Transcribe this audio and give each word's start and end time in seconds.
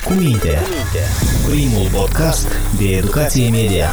Cu 0.00 0.12
minte. 0.12 0.58
Primul 1.48 1.88
podcast 1.92 2.48
de 2.78 2.96
educație 2.96 3.50
media. 3.50 3.88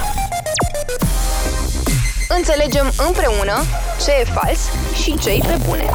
Înțelegem 2.38 2.92
împreună 3.08 3.54
ce 4.06 4.12
e 4.22 4.24
fals 4.24 4.60
și 5.04 5.18
ce 5.18 5.30
e 5.30 5.40
pe 5.40 5.58
bune. 5.68 5.86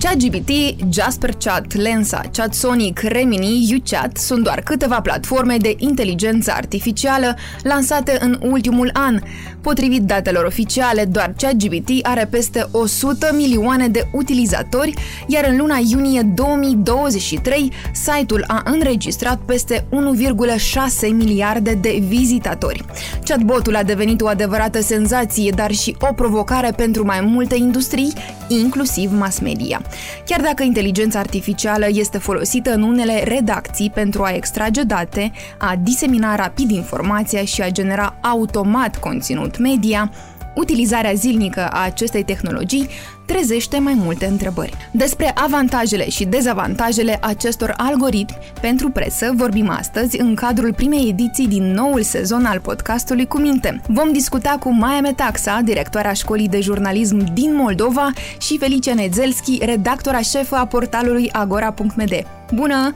ChatGPT, 0.00 0.50
Jasper 0.92 1.30
Chat, 1.44 1.74
Lensa, 1.74 2.20
ChatSonic, 2.32 2.98
Remini, 3.00 3.74
UChat 3.74 4.16
sunt 4.16 4.44
doar 4.44 4.60
câteva 4.60 5.00
platforme 5.00 5.56
de 5.56 5.74
inteligență 5.78 6.52
artificială 6.56 7.36
lansate 7.62 8.16
în 8.20 8.38
ultimul 8.42 8.90
an. 8.92 9.20
Potrivit 9.60 10.02
datelor 10.02 10.44
oficiale, 10.44 11.04
doar 11.04 11.34
ChatGPT 11.36 11.90
are 12.02 12.26
peste 12.30 12.66
100 12.70 13.30
milioane 13.32 13.88
de 13.88 14.06
utilizatori, 14.12 14.94
iar 15.26 15.44
în 15.48 15.56
luna 15.56 15.78
iunie 15.90 16.22
2023, 16.34 17.72
site-ul 17.92 18.44
a 18.46 18.62
înregistrat 18.64 19.38
peste 19.38 19.84
1,6 19.90 21.08
miliarde 21.12 21.74
de 21.74 22.02
vizitatori. 22.08 22.84
Chatbotul 23.24 23.76
a 23.76 23.82
devenit 23.82 24.20
o 24.20 24.26
adevărată 24.26 24.82
senzație, 24.82 25.52
dar 25.54 25.70
și 25.72 25.96
o 25.98 26.12
provocare 26.12 26.72
pentru 26.76 27.04
mai 27.04 27.20
multe 27.20 27.56
industrii, 27.56 28.12
inclusiv 28.48 29.12
mass 29.12 29.38
media. 29.38 29.82
Chiar 30.26 30.40
dacă 30.40 30.62
inteligența 30.62 31.18
artificială 31.18 31.86
este 31.88 32.18
folosită 32.18 32.72
în 32.72 32.82
unele 32.82 33.24
redacții 33.24 33.90
pentru 33.94 34.22
a 34.22 34.30
extrage 34.30 34.82
date, 34.82 35.32
a 35.58 35.76
disemina 35.82 36.34
rapid 36.34 36.70
informația 36.70 37.44
și 37.44 37.62
a 37.62 37.70
genera 37.70 38.16
automat 38.20 38.96
conținut 38.96 39.49
media, 39.58 40.10
utilizarea 40.54 41.12
zilnică 41.12 41.68
a 41.72 41.84
acestei 41.84 42.24
tehnologii 42.24 42.88
trezește 43.26 43.78
mai 43.78 43.94
multe 43.96 44.26
întrebări. 44.26 44.76
Despre 44.92 45.32
avantajele 45.34 46.08
și 46.08 46.24
dezavantajele 46.24 47.18
acestor 47.20 47.74
algoritmi 47.76 48.38
pentru 48.60 48.90
presă 48.90 49.32
vorbim 49.34 49.68
astăzi 49.68 50.20
în 50.20 50.34
cadrul 50.34 50.74
primei 50.74 51.08
ediții 51.08 51.48
din 51.48 51.72
noul 51.72 52.02
sezon 52.02 52.44
al 52.44 52.60
podcastului 52.60 53.26
Cu 53.26 53.38
Minte. 53.38 53.80
Vom 53.86 54.12
discuta 54.12 54.56
cu 54.60 54.72
Maia 54.72 55.00
Metaxa, 55.00 55.60
directoarea 55.64 56.12
școlii 56.12 56.48
de 56.48 56.60
jurnalism 56.60 57.32
din 57.34 57.54
Moldova 57.54 58.10
și 58.40 58.58
Felicia 58.58 58.94
Nezelski, 58.94 59.58
redactora 59.64 60.20
șefă 60.20 60.54
a 60.54 60.66
portalului 60.66 61.30
agora.md. 61.32 62.26
Bună! 62.54 62.92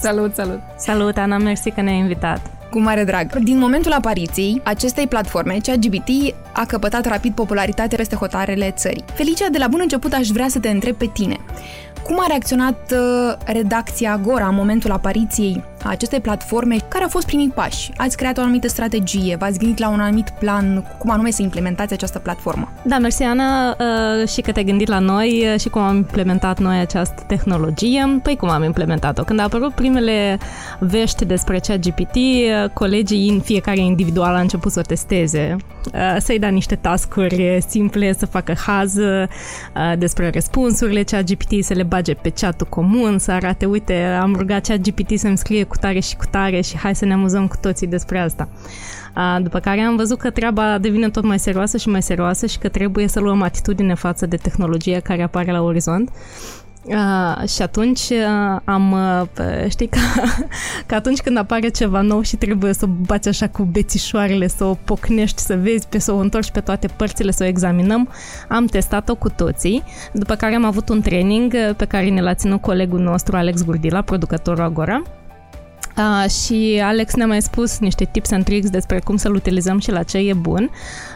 Salut, 0.00 0.34
salut! 0.34 0.60
Salut, 0.76 1.16
Ana, 1.16 1.38
mersi 1.38 1.70
că 1.70 1.80
ne-ai 1.80 1.98
invitat! 1.98 2.51
Cu 2.72 2.80
mare 2.80 3.04
drag. 3.04 3.38
Din 3.38 3.58
momentul 3.58 3.92
apariției 3.92 4.60
acestei 4.64 5.06
platforme, 5.06 5.56
ChatGPT 5.62 6.34
a 6.52 6.64
căpătat 6.64 7.06
rapid 7.06 7.34
popularitate 7.34 7.96
peste 7.96 8.16
hotarele 8.16 8.70
țării. 8.70 9.04
Felicia, 9.14 9.48
de 9.48 9.58
la 9.58 9.68
bun 9.68 9.78
început 9.82 10.12
aș 10.12 10.28
vrea 10.28 10.48
să 10.48 10.58
te 10.58 10.68
întreb 10.68 10.96
pe 10.96 11.10
tine. 11.12 11.38
Cum 12.02 12.16
a 12.20 12.24
reacționat 12.28 12.92
uh, 12.92 13.34
redacția 13.44 14.12
Agora 14.12 14.46
în 14.46 14.54
momentul 14.54 14.90
apariției 14.90 15.64
a 15.84 15.88
acestei 15.88 16.20
platforme? 16.20 16.76
Care 16.88 17.02
au 17.02 17.08
fost 17.08 17.26
primii 17.26 17.52
pași? 17.54 17.90
Ați 17.96 18.16
creat 18.16 18.38
o 18.38 18.40
anumită 18.40 18.68
strategie? 18.68 19.36
V-ați 19.36 19.58
gândit 19.58 19.78
la 19.78 19.88
un 19.88 20.00
anumit 20.00 20.30
plan? 20.38 20.84
Cum 20.98 21.10
anume 21.10 21.30
să 21.30 21.42
implementați 21.42 21.92
această 21.92 22.18
platformă? 22.18 22.72
Da, 22.84 22.98
mersi 22.98 23.22
Ana 23.22 23.68
uh, 23.70 24.28
și 24.28 24.40
că 24.40 24.52
te-ai 24.52 24.64
gândit 24.64 24.88
la 24.88 24.98
noi 24.98 25.46
uh, 25.52 25.60
și 25.60 25.68
cum 25.68 25.82
am 25.82 25.96
implementat 25.96 26.58
noi 26.58 26.78
această 26.78 27.22
tehnologie. 27.26 28.20
Păi 28.22 28.36
cum 28.36 28.48
am 28.48 28.62
implementat-o? 28.62 29.22
Când 29.22 29.38
au 29.38 29.46
apărut 29.46 29.72
primele 29.72 30.38
vești 30.78 31.24
despre 31.24 31.58
ChatGPT, 31.58 32.16
colegii 32.72 33.28
în 33.28 33.40
fiecare 33.40 33.80
individual 33.80 34.34
a 34.34 34.40
început 34.40 34.72
să 34.72 34.78
o 34.78 34.82
testeze, 34.82 35.56
să-i 36.18 36.38
da 36.38 36.48
niște 36.48 36.74
tascuri 36.74 37.64
simple, 37.68 38.12
să 38.12 38.26
facă 38.26 38.54
haz 38.66 38.94
despre 39.98 40.30
răspunsurile 40.30 41.02
ChatGPT, 41.02 41.64
să 41.64 41.74
le 41.74 41.82
bage 41.82 42.14
pe 42.14 42.30
chatul 42.30 42.66
comun, 42.68 43.18
să 43.18 43.30
arate, 43.32 43.66
uite, 43.66 44.02
am 44.02 44.34
rugat 44.36 44.66
chat 44.66 44.78
GPT 44.78 45.18
să-mi 45.18 45.38
scrie 45.38 45.62
cu 45.64 45.76
tare 45.76 46.00
și 46.00 46.16
cu 46.16 46.24
tare 46.30 46.60
și 46.60 46.78
hai 46.78 46.94
să 46.94 47.04
ne 47.04 47.12
amuzăm 47.12 47.46
cu 47.46 47.56
toții 47.60 47.86
despre 47.86 48.18
asta. 48.18 48.48
După 49.42 49.58
care 49.58 49.80
am 49.80 49.96
văzut 49.96 50.18
că 50.18 50.30
treaba 50.30 50.78
devine 50.78 51.10
tot 51.10 51.24
mai 51.24 51.38
serioasă 51.38 51.76
și 51.76 51.88
mai 51.88 52.02
serioasă 52.02 52.46
și 52.46 52.58
că 52.58 52.68
trebuie 52.68 53.08
să 53.08 53.20
luăm 53.20 53.42
atitudine 53.42 53.94
față 53.94 54.26
de 54.26 54.36
tehnologia 54.36 55.00
care 55.00 55.22
apare 55.22 55.52
la 55.52 55.62
orizont 55.62 56.10
Uh, 56.84 57.48
și 57.48 57.62
atunci 57.62 58.00
uh, 58.00 58.60
am, 58.64 58.92
uh, 58.92 59.68
știi, 59.68 59.86
că, 59.88 59.98
că 60.86 60.94
atunci 60.94 61.20
când 61.20 61.36
apare 61.36 61.68
ceva 61.68 62.00
nou 62.00 62.22
și 62.22 62.36
trebuie 62.36 62.72
să 62.72 62.84
o 62.84 62.88
bați 63.06 63.28
așa 63.28 63.48
cu 63.48 63.62
bețișoarele, 63.62 64.46
să 64.46 64.64
o 64.64 64.74
pocnești, 64.74 65.40
să 65.40 65.56
vezi, 65.56 65.88
pe 65.88 65.98
să 65.98 66.12
o 66.12 66.16
întorci 66.16 66.50
pe 66.50 66.60
toate 66.60 66.86
părțile, 66.86 67.30
să 67.30 67.42
o 67.42 67.46
examinăm, 67.46 68.08
am 68.48 68.66
testat-o 68.66 69.14
cu 69.14 69.28
toții, 69.28 69.82
după 70.12 70.34
care 70.34 70.54
am 70.54 70.64
avut 70.64 70.88
un 70.88 71.00
training 71.00 71.52
uh, 71.52 71.74
pe 71.76 71.84
care 71.84 72.08
ne 72.08 72.20
l-a 72.20 72.34
ținut 72.34 72.60
colegul 72.60 73.00
nostru 73.00 73.36
Alex 73.36 73.64
Gurdila, 73.64 74.00
producătorul 74.00 74.64
Agora, 74.64 75.02
Uh, 75.96 76.30
și 76.30 76.80
Alex 76.84 77.14
ne-a 77.14 77.26
mai 77.26 77.42
spus 77.42 77.78
niște 77.78 78.04
tips 78.04 78.30
and 78.30 78.44
tricks 78.44 78.70
despre 78.70 78.98
cum 78.98 79.16
să-l 79.16 79.34
utilizăm 79.34 79.78
și 79.78 79.90
la 79.90 80.02
ce 80.02 80.18
e 80.18 80.32
bun, 80.32 80.70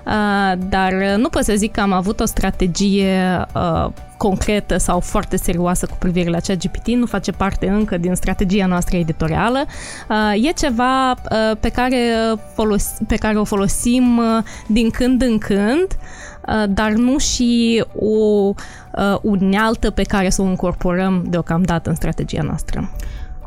uh, 0.07 0.59
dar 0.69 0.93
nu 1.17 1.29
pot 1.29 1.45
să 1.45 1.55
zic 1.57 1.73
că 1.73 1.81
am 1.81 1.93
avut 1.93 2.21
o 2.21 2.25
strategie 2.25 3.47
uh, 3.55 3.91
concretă 4.17 4.77
sau 4.77 5.01
foarte 5.01 5.37
serioasă 5.37 5.87
cu 5.87 5.97
privire 5.99 6.31
la 6.31 6.41
ChatGPT, 6.41 6.87
nu 6.87 7.07
face 7.07 7.33
parte 7.33 7.69
încă 7.69 7.97
din 7.97 8.15
strategia 8.15 8.67
noastră 8.67 8.97
editorială. 8.97 9.65
Uh, 10.09 10.45
e 10.47 10.51
ceva 10.51 11.11
uh, 11.11 11.57
pe 11.61 11.69
care, 11.69 11.99
folos- 12.55 12.97
pe 13.07 13.17
care 13.17 13.39
o 13.39 13.45
folosim 13.45 14.19
uh, 14.19 14.43
din 14.67 14.91
când 14.91 15.23
în 15.23 15.39
când, 15.39 15.87
dar 16.69 16.91
nu 16.91 17.19
și 17.19 17.85
o 17.99 18.53
unealtă 19.23 19.91
pe 19.91 20.03
care 20.03 20.31
să 20.31 20.43
o 20.43 20.49
incorporăm 20.49 21.25
deocamdată 21.29 21.89
în 21.89 21.95
strategia 21.95 22.43
noastră. 22.43 22.91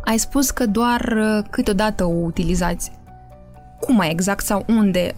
Ai 0.04 0.18
spus 0.18 0.52
că 0.52 0.66
doar 0.66 1.16
câteodată 1.50 2.04
o 2.04 2.14
utilizați. 2.14 2.92
Cum 3.80 3.96
mai 3.96 4.12
exact 4.12 4.46
sau 4.46 4.66
unde? 4.68 5.14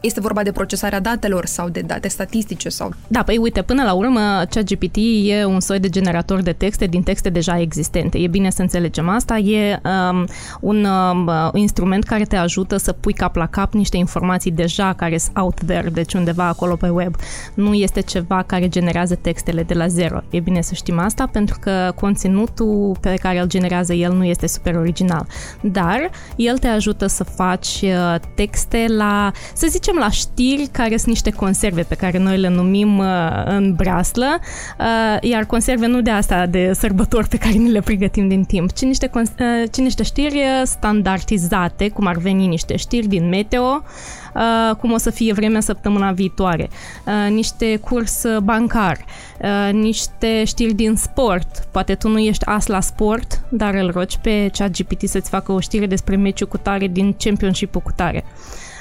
Este 0.00 0.20
vorba 0.20 0.42
de 0.42 0.52
procesarea 0.52 1.00
datelor 1.00 1.46
sau 1.46 1.68
de 1.68 1.80
date 1.80 2.08
statistice? 2.08 2.68
sau? 2.68 2.92
Da, 3.08 3.22
păi 3.22 3.36
uite, 3.36 3.62
până 3.62 3.82
la 3.82 3.92
urmă, 3.92 4.20
ChatGPT 4.50 4.96
e 5.24 5.44
un 5.44 5.60
soi 5.60 5.78
de 5.78 5.88
generator 5.88 6.40
de 6.40 6.52
texte 6.52 6.86
din 6.86 7.02
texte 7.02 7.28
deja 7.30 7.60
existente. 7.60 8.18
E 8.18 8.26
bine 8.26 8.50
să 8.50 8.62
înțelegem 8.62 9.08
asta. 9.08 9.36
E 9.36 9.80
um, 10.10 10.26
un 10.60 10.84
um, 10.84 11.30
instrument 11.52 12.04
care 12.04 12.24
te 12.24 12.36
ajută 12.36 12.76
să 12.76 12.92
pui 12.92 13.12
cap 13.12 13.36
la 13.36 13.46
cap 13.46 13.74
niște 13.74 13.96
informații 13.96 14.50
deja 14.50 14.92
care 14.92 15.18
sunt 15.18 15.36
out 15.36 15.60
there, 15.66 15.88
deci 15.88 16.14
undeva 16.14 16.46
acolo 16.46 16.76
pe 16.76 16.88
web. 16.88 17.14
Nu 17.54 17.74
este 17.74 18.00
ceva 18.00 18.42
care 18.42 18.68
generează 18.68 19.14
textele 19.14 19.62
de 19.62 19.74
la 19.74 19.86
zero. 19.86 20.20
E 20.30 20.40
bine 20.40 20.60
să 20.60 20.74
știm 20.74 20.98
asta 20.98 21.28
pentru 21.32 21.58
că 21.60 21.92
conținutul 21.94 22.96
pe 23.00 23.14
care 23.14 23.40
îl 23.40 23.46
generează 23.46 23.92
el 23.92 24.12
nu 24.12 24.24
este 24.24 24.46
super 24.46 24.74
original. 24.74 25.26
Dar 25.60 26.10
el 26.36 26.58
te 26.58 26.66
ajută 26.66 27.06
să 27.06 27.24
faci 27.24 27.80
uh, 27.82 28.14
texte 28.34 28.84
la, 28.88 29.32
să 29.54 29.66
zicem, 29.70 29.85
la 29.94 30.10
știri 30.10 30.68
care 30.72 30.96
sunt 30.96 31.08
niște 31.08 31.30
conserve 31.30 31.82
pe 31.82 31.94
care 31.94 32.18
noi 32.18 32.38
le 32.38 32.48
numim 32.48 32.98
uh, 32.98 33.06
în 33.44 33.74
braslă, 33.74 34.38
uh, 34.78 35.16
iar 35.20 35.44
conserve 35.44 35.86
nu 35.86 36.00
de 36.00 36.10
asta 36.10 36.46
de 36.46 36.72
sărbători 36.72 37.28
pe 37.28 37.36
care 37.36 37.52
ni 37.52 37.70
le 37.70 37.80
pregătim 37.80 38.28
din 38.28 38.44
timp, 38.44 38.72
ci 38.72 38.82
niște, 38.82 39.10
uh, 39.14 39.22
ci 39.72 39.76
niște 39.76 40.02
știri 40.02 40.42
standardizate, 40.64 41.88
cum 41.88 42.06
ar 42.06 42.16
veni 42.16 42.46
niște 42.46 42.76
știri 42.76 43.06
din 43.06 43.28
meteo, 43.28 43.82
Uh, 44.36 44.76
cum 44.76 44.92
o 44.92 44.96
să 44.96 45.10
fie 45.10 45.32
vremea 45.32 45.60
săptămâna 45.60 46.12
viitoare, 46.12 46.68
uh, 47.06 47.30
niște 47.30 47.76
curs 47.76 48.24
bancar, 48.42 49.04
uh, 49.40 49.72
niște 49.72 50.44
știri 50.44 50.72
din 50.72 50.96
sport. 50.96 51.68
Poate 51.70 51.94
tu 51.94 52.08
nu 52.08 52.18
ești 52.18 52.44
as 52.46 52.66
la 52.66 52.80
sport, 52.80 53.40
dar 53.48 53.74
îl 53.74 53.90
rogi 53.90 54.18
pe 54.18 54.50
ChatGPT 54.52 55.08
să-ți 55.08 55.30
facă 55.30 55.52
o 55.52 55.60
știre 55.60 55.86
despre 55.86 56.16
meciul 56.16 56.48
cu 56.48 56.56
tare 56.56 56.86
din 56.86 57.14
championship-ul 57.18 57.80
cu 57.80 57.92
tare 57.96 58.24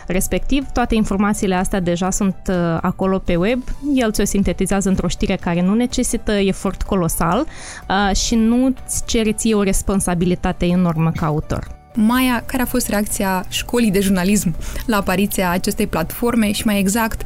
respectiv. 0.07 0.65
Toate 0.73 0.95
informațiile 0.95 1.55
astea 1.55 1.79
deja 1.79 2.09
sunt 2.09 2.35
uh, 2.47 2.55
acolo 2.81 3.19
pe 3.19 3.35
web. 3.35 3.61
El 3.93 4.11
ți-o 4.11 4.25
sintetizează 4.25 4.89
într-o 4.89 5.07
știre 5.07 5.35
care 5.35 5.61
nu 5.61 5.73
necesită 5.73 6.31
efort 6.31 6.83
colosal 6.83 7.45
uh, 7.89 8.15
și 8.15 8.35
nu 8.35 8.65
îți 8.65 9.05
cere 9.05 9.31
ție 9.31 9.53
o 9.53 9.63
responsabilitate 9.63 10.65
enormă 10.65 11.11
ca 11.15 11.25
autor. 11.25 11.67
Maia, 11.95 12.43
care 12.45 12.61
a 12.61 12.65
fost 12.65 12.87
reacția 12.87 13.45
școlii 13.49 13.91
de 13.91 13.99
jurnalism 13.99 14.55
la 14.85 14.97
apariția 14.97 15.49
acestei 15.49 15.87
platforme 15.87 16.51
și 16.51 16.65
mai 16.65 16.79
exact, 16.79 17.21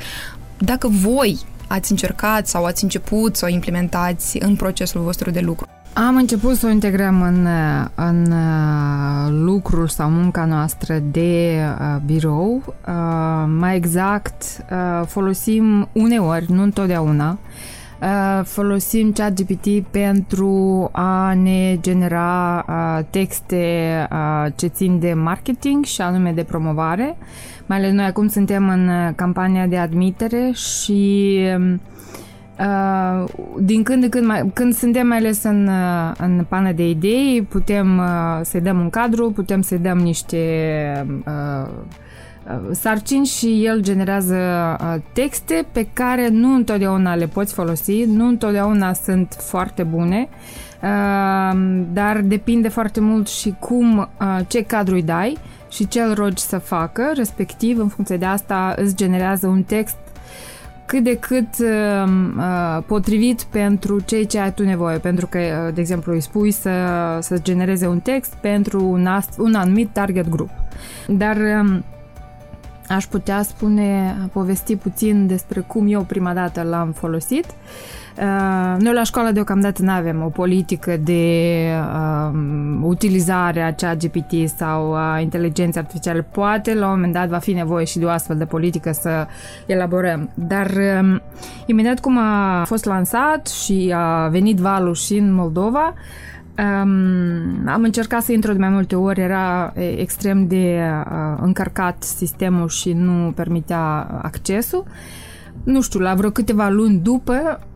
dacă 0.57 0.87
voi 0.87 1.39
ați 1.67 1.91
încercat 1.91 2.47
sau 2.47 2.65
ați 2.65 2.83
început 2.83 3.35
să 3.35 3.45
o 3.45 3.53
implementați 3.53 4.37
în 4.41 4.55
procesul 4.55 5.01
vostru 5.01 5.29
de 5.29 5.39
lucru? 5.39 5.67
Am 5.93 6.15
început 6.15 6.55
să 6.55 6.65
o 6.65 6.69
integrăm 6.69 7.21
în, 7.21 7.47
în 7.95 8.31
uh, 8.31 8.37
lucrul 9.29 9.87
sau 9.87 10.09
munca 10.09 10.45
noastră 10.45 10.99
de 11.11 11.59
uh, 11.79 12.01
birou. 12.05 12.63
Uh, 12.87 13.45
mai 13.59 13.75
exact, 13.75 14.43
uh, 14.71 15.05
folosim 15.07 15.89
uneori, 15.91 16.51
nu 16.51 16.61
întotdeauna, 16.61 17.39
uh, 18.01 18.45
folosim 18.45 19.11
ChatGPT 19.11 19.83
pentru 19.91 20.89
a 20.91 21.33
ne 21.33 21.77
genera 21.81 22.65
uh, 22.67 23.05
texte 23.09 23.65
uh, 24.11 24.51
ce 24.55 24.67
țin 24.67 24.99
de 24.99 25.13
marketing 25.13 25.85
și 25.85 26.01
anume 26.01 26.31
de 26.31 26.43
promovare. 26.43 27.17
Mai 27.65 27.77
ales 27.77 27.91
noi 27.91 28.05
acum 28.05 28.27
suntem 28.27 28.69
în 28.69 29.13
campania 29.15 29.67
de 29.67 29.77
admitere 29.77 30.51
și 30.51 31.39
uh, 31.57 31.73
Uh, 31.79 31.98
din 33.59 33.83
când 33.83 34.03
în 34.03 34.09
când, 34.09 34.25
mai, 34.25 34.51
când 34.53 34.73
suntem 34.73 35.07
mai 35.07 35.17
ales 35.17 35.43
în, 35.43 35.67
uh, 35.67 36.11
în 36.17 36.45
pană 36.49 36.71
de 36.71 36.89
idei, 36.89 37.47
putem 37.49 37.97
uh, 37.97 38.39
să-i 38.41 38.61
dăm 38.61 38.79
un 38.79 38.89
cadru, 38.89 39.31
putem 39.31 39.61
să-i 39.61 39.77
dăm 39.77 39.97
niște 39.97 40.37
uh, 41.27 41.69
uh, 42.47 42.69
sarcini 42.71 43.25
și 43.25 43.65
el 43.65 43.81
generează 43.81 44.37
uh, 44.81 44.95
texte 45.13 45.65
pe 45.71 45.87
care 45.93 46.27
nu 46.31 46.53
întotdeauna 46.53 47.15
le 47.15 47.27
poți 47.27 47.53
folosi, 47.53 48.03
nu 48.05 48.27
întotdeauna 48.27 48.93
sunt 48.93 49.35
foarte 49.39 49.83
bune, 49.83 50.29
uh, 50.81 51.59
dar 51.93 52.21
depinde 52.21 52.67
foarte 52.67 52.99
mult 52.99 53.27
și 53.27 53.55
cum, 53.59 53.97
uh, 53.97 54.39
ce 54.47 54.63
cadru 54.63 54.93
îi 54.93 55.03
dai 55.03 55.37
și 55.69 55.87
ce 55.87 56.01
îl 56.01 56.13
rogi 56.13 56.41
să 56.41 56.57
facă, 56.57 57.11
respectiv 57.15 57.79
în 57.79 57.87
funcție 57.87 58.17
de 58.17 58.25
asta 58.25 58.73
îți 58.77 58.95
generează 58.95 59.47
un 59.47 59.63
text 59.63 59.97
cât 60.89 61.03
de 61.03 61.15
cât 61.15 61.47
uh, 61.59 62.09
uh, 62.37 62.83
potrivit 62.85 63.43
pentru 63.43 63.99
ceea 63.99 64.25
ce 64.25 64.39
ai 64.39 64.53
tu 64.53 64.63
nevoie, 64.63 64.97
pentru 64.97 65.27
că, 65.27 65.37
uh, 65.37 65.73
de 65.73 65.81
exemplu, 65.81 66.13
îi 66.13 66.21
spui 66.21 66.51
să, 66.51 66.71
să 67.21 67.39
genereze 67.41 67.87
un 67.87 67.99
text 67.99 68.33
pentru 68.41 68.83
un, 68.85 69.07
ast- 69.19 69.37
un 69.37 69.53
anumit 69.53 69.89
target 69.89 70.29
group. 70.29 70.49
Dar 71.07 71.35
uh, 71.37 71.79
aș 72.89 73.05
putea 73.05 73.41
spune, 73.41 74.17
povesti 74.33 74.75
puțin 74.75 75.27
despre 75.27 75.59
cum 75.59 75.87
eu 75.89 76.01
prima 76.01 76.33
dată 76.33 76.61
l-am 76.61 76.91
folosit. 76.91 77.45
Uh, 78.17 78.75
noi 78.79 78.93
la 78.93 79.03
școală 79.03 79.31
deocamdată 79.31 79.83
nu 79.83 79.91
avem 79.91 80.23
o 80.23 80.29
politică 80.29 80.97
de 80.97 81.65
uh, 81.93 82.39
utilizare 82.81 83.61
a 83.61 83.71
cea 83.71 83.95
GPT 83.95 84.49
sau 84.55 84.95
a 84.95 85.19
inteligenței 85.19 85.81
artificiale. 85.81 86.21
Poate 86.21 86.73
la 86.73 86.85
un 86.85 86.91
moment 86.91 87.13
dat 87.13 87.27
va 87.27 87.37
fi 87.37 87.53
nevoie 87.53 87.85
și 87.85 87.99
de 87.99 88.05
o 88.05 88.09
astfel 88.09 88.37
de 88.37 88.45
politică 88.45 88.91
să 88.91 89.27
elaborăm. 89.65 90.29
Dar 90.33 90.69
uh, 90.69 91.19
imediat 91.65 91.99
cum 91.99 92.17
a 92.17 92.63
fost 92.65 92.85
lansat 92.85 93.47
și 93.47 93.93
a 93.95 94.27
venit 94.27 94.57
valul 94.57 94.93
și 94.93 95.17
în 95.17 95.33
Moldova, 95.33 95.93
Um, 96.57 97.67
am 97.67 97.83
încercat 97.83 98.23
să 98.23 98.31
intru 98.31 98.51
de 98.51 98.59
mai 98.59 98.69
multe 98.69 98.95
ori, 98.95 99.19
era 99.19 99.73
extrem 99.75 100.47
de 100.47 100.81
uh, 100.81 101.37
încărcat 101.41 102.03
sistemul 102.03 102.67
și 102.67 102.93
nu 102.93 103.31
permitea 103.31 103.81
accesul. 104.21 104.85
Nu 105.63 105.81
știu, 105.81 105.99
la 105.99 106.15
vreo 106.15 106.29
câteva 106.29 106.69
luni 106.69 106.97
după 106.97 107.59
Uh, 107.59 107.68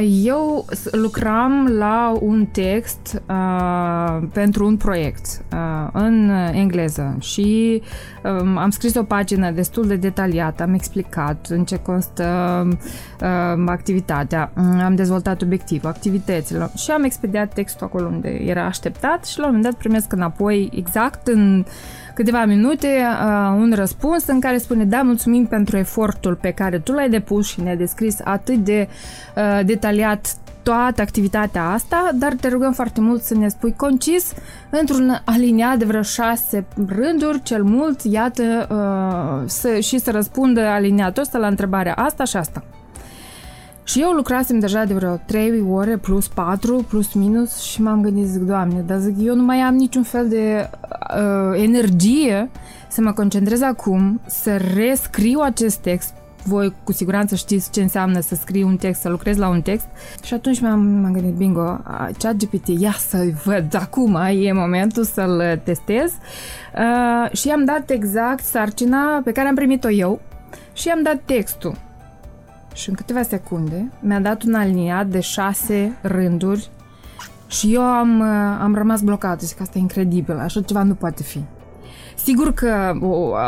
eu 0.00 0.64
lucram 0.90 1.66
la 1.66 2.16
un 2.20 2.46
text 2.46 3.22
uh, 3.28 4.22
pentru 4.32 4.66
un 4.66 4.76
proiect 4.76 5.44
uh, 5.52 5.88
în 5.92 6.30
engleză 6.52 7.16
și 7.20 7.82
um, 8.24 8.56
am 8.56 8.70
scris 8.70 8.94
o 8.94 9.02
pagină 9.02 9.50
destul 9.50 9.86
de 9.86 9.96
detaliată, 9.96 10.62
am 10.62 10.74
explicat 10.74 11.46
în 11.50 11.64
ce 11.64 11.76
constă 11.76 12.24
activitatea, 13.66 14.52
am 14.84 14.94
dezvoltat 14.94 15.42
obiectivul, 15.42 15.88
activitățile 15.88 16.70
și 16.76 16.90
am 16.90 17.02
expediat 17.02 17.52
textul 17.54 17.86
acolo 17.86 18.06
unde 18.06 18.28
era 18.28 18.64
așteptat 18.64 19.24
și 19.24 19.38
la 19.38 19.44
un 19.46 19.54
moment 19.54 19.70
dat 19.70 19.80
primesc 19.80 20.12
înapoi 20.12 20.70
exact 20.74 21.26
în 21.26 21.64
câteva 22.14 22.44
minute 22.44 22.86
uh, 22.86 23.54
un 23.56 23.72
răspuns 23.74 24.26
în 24.26 24.40
care 24.40 24.58
spune 24.58 24.84
da, 24.84 25.02
mulțumim 25.02 25.46
pentru 25.46 25.76
efortul 25.76 26.34
pe 26.34 26.50
care 26.50 26.78
tu 26.78 26.92
l-ai 26.92 27.10
depus 27.10 27.46
și 27.48 27.60
ne-ai 27.60 27.76
descris 27.76 28.16
atât 28.24 28.56
de 28.56 28.88
uh, 29.36 29.60
detaliat 29.64 30.36
toată 30.62 31.00
activitatea 31.00 31.70
asta, 31.70 32.10
dar 32.14 32.32
te 32.32 32.48
rugăm 32.48 32.72
foarte 32.72 33.00
mult 33.00 33.22
să 33.22 33.34
ne 33.34 33.48
spui 33.48 33.74
concis, 33.76 34.32
într-un 34.70 35.22
aliniat 35.24 35.78
de 35.78 35.84
vreo 35.84 36.02
șase 36.02 36.64
rânduri, 36.86 37.42
cel 37.42 37.62
mult, 37.62 38.02
iată, 38.02 38.42
uh, 38.70 39.48
să, 39.48 39.78
și 39.80 39.98
să 39.98 40.10
răspundă 40.10 40.60
aliniatul 40.60 41.22
ăsta 41.22 41.38
la 41.38 41.46
întrebarea 41.46 41.94
asta 41.94 42.24
și 42.24 42.36
asta. 42.36 42.64
Și 43.92 44.00
eu 44.00 44.10
lucrasem 44.10 44.58
deja 44.58 44.84
de 44.84 44.94
vreo 44.94 45.20
3 45.26 45.60
ore 45.70 45.96
plus 45.96 46.28
4 46.28 46.84
plus 46.88 47.12
minus 47.12 47.60
și 47.60 47.82
m-am 47.82 48.02
gândit, 48.02 48.26
zic, 48.26 48.42
Doamne, 48.42 48.80
dar 48.80 48.98
zic, 48.98 49.14
eu 49.22 49.34
nu 49.34 49.42
mai 49.42 49.58
am 49.58 49.74
niciun 49.74 50.02
fel 50.02 50.28
de 50.28 50.70
uh, 51.16 51.62
energie 51.62 52.50
să 52.88 53.00
mă 53.00 53.12
concentrez 53.12 53.60
acum, 53.60 54.20
să 54.26 54.56
rescriu 54.74 55.40
acest 55.40 55.78
text. 55.78 56.14
Voi 56.44 56.74
cu 56.84 56.92
siguranță 56.92 57.34
știți 57.34 57.70
ce 57.70 57.82
înseamnă 57.82 58.20
să 58.20 58.34
scrii 58.34 58.62
un 58.62 58.76
text, 58.76 59.00
să 59.00 59.08
lucrezi 59.08 59.38
la 59.38 59.48
un 59.48 59.60
text. 59.60 59.86
Și 60.22 60.34
atunci 60.34 60.60
m-am, 60.60 60.80
m-am 60.80 61.12
gândit, 61.12 61.34
bingo, 61.34 61.80
chat 62.18 62.36
GPT, 62.36 62.66
ia 62.66 62.94
să 62.98 63.30
văd. 63.44 63.74
Acum, 63.74 64.14
e 64.14 64.52
momentul 64.52 65.04
să-l 65.04 65.60
testez. 65.64 66.12
Uh, 66.12 67.36
și 67.36 67.48
am 67.48 67.64
dat 67.64 67.90
exact 67.90 68.44
sarcina 68.44 69.20
pe 69.24 69.32
care 69.32 69.48
am 69.48 69.54
primit-o 69.54 69.90
eu 69.90 70.20
și 70.72 70.88
am 70.88 71.02
dat 71.02 71.20
textul 71.24 71.90
și 72.74 72.88
în 72.88 72.94
câteva 72.94 73.22
secunde 73.22 73.90
mi-a 74.00 74.20
dat 74.20 74.42
un 74.42 74.54
aliniat 74.54 75.06
de 75.06 75.20
șase 75.20 75.96
rânduri 76.02 76.70
și 77.46 77.74
eu 77.74 77.82
am, 77.82 78.20
uh, 78.20 78.58
am 78.62 78.74
rămas 78.74 79.00
blocat. 79.00 79.40
Zic 79.40 79.56
că 79.56 79.62
asta 79.62 79.78
e 79.78 79.80
incredibil, 79.80 80.38
așa 80.38 80.60
ceva 80.60 80.82
nu 80.82 80.94
poate 80.94 81.22
fi. 81.22 81.40
Sigur 82.16 82.52
că 82.52 82.94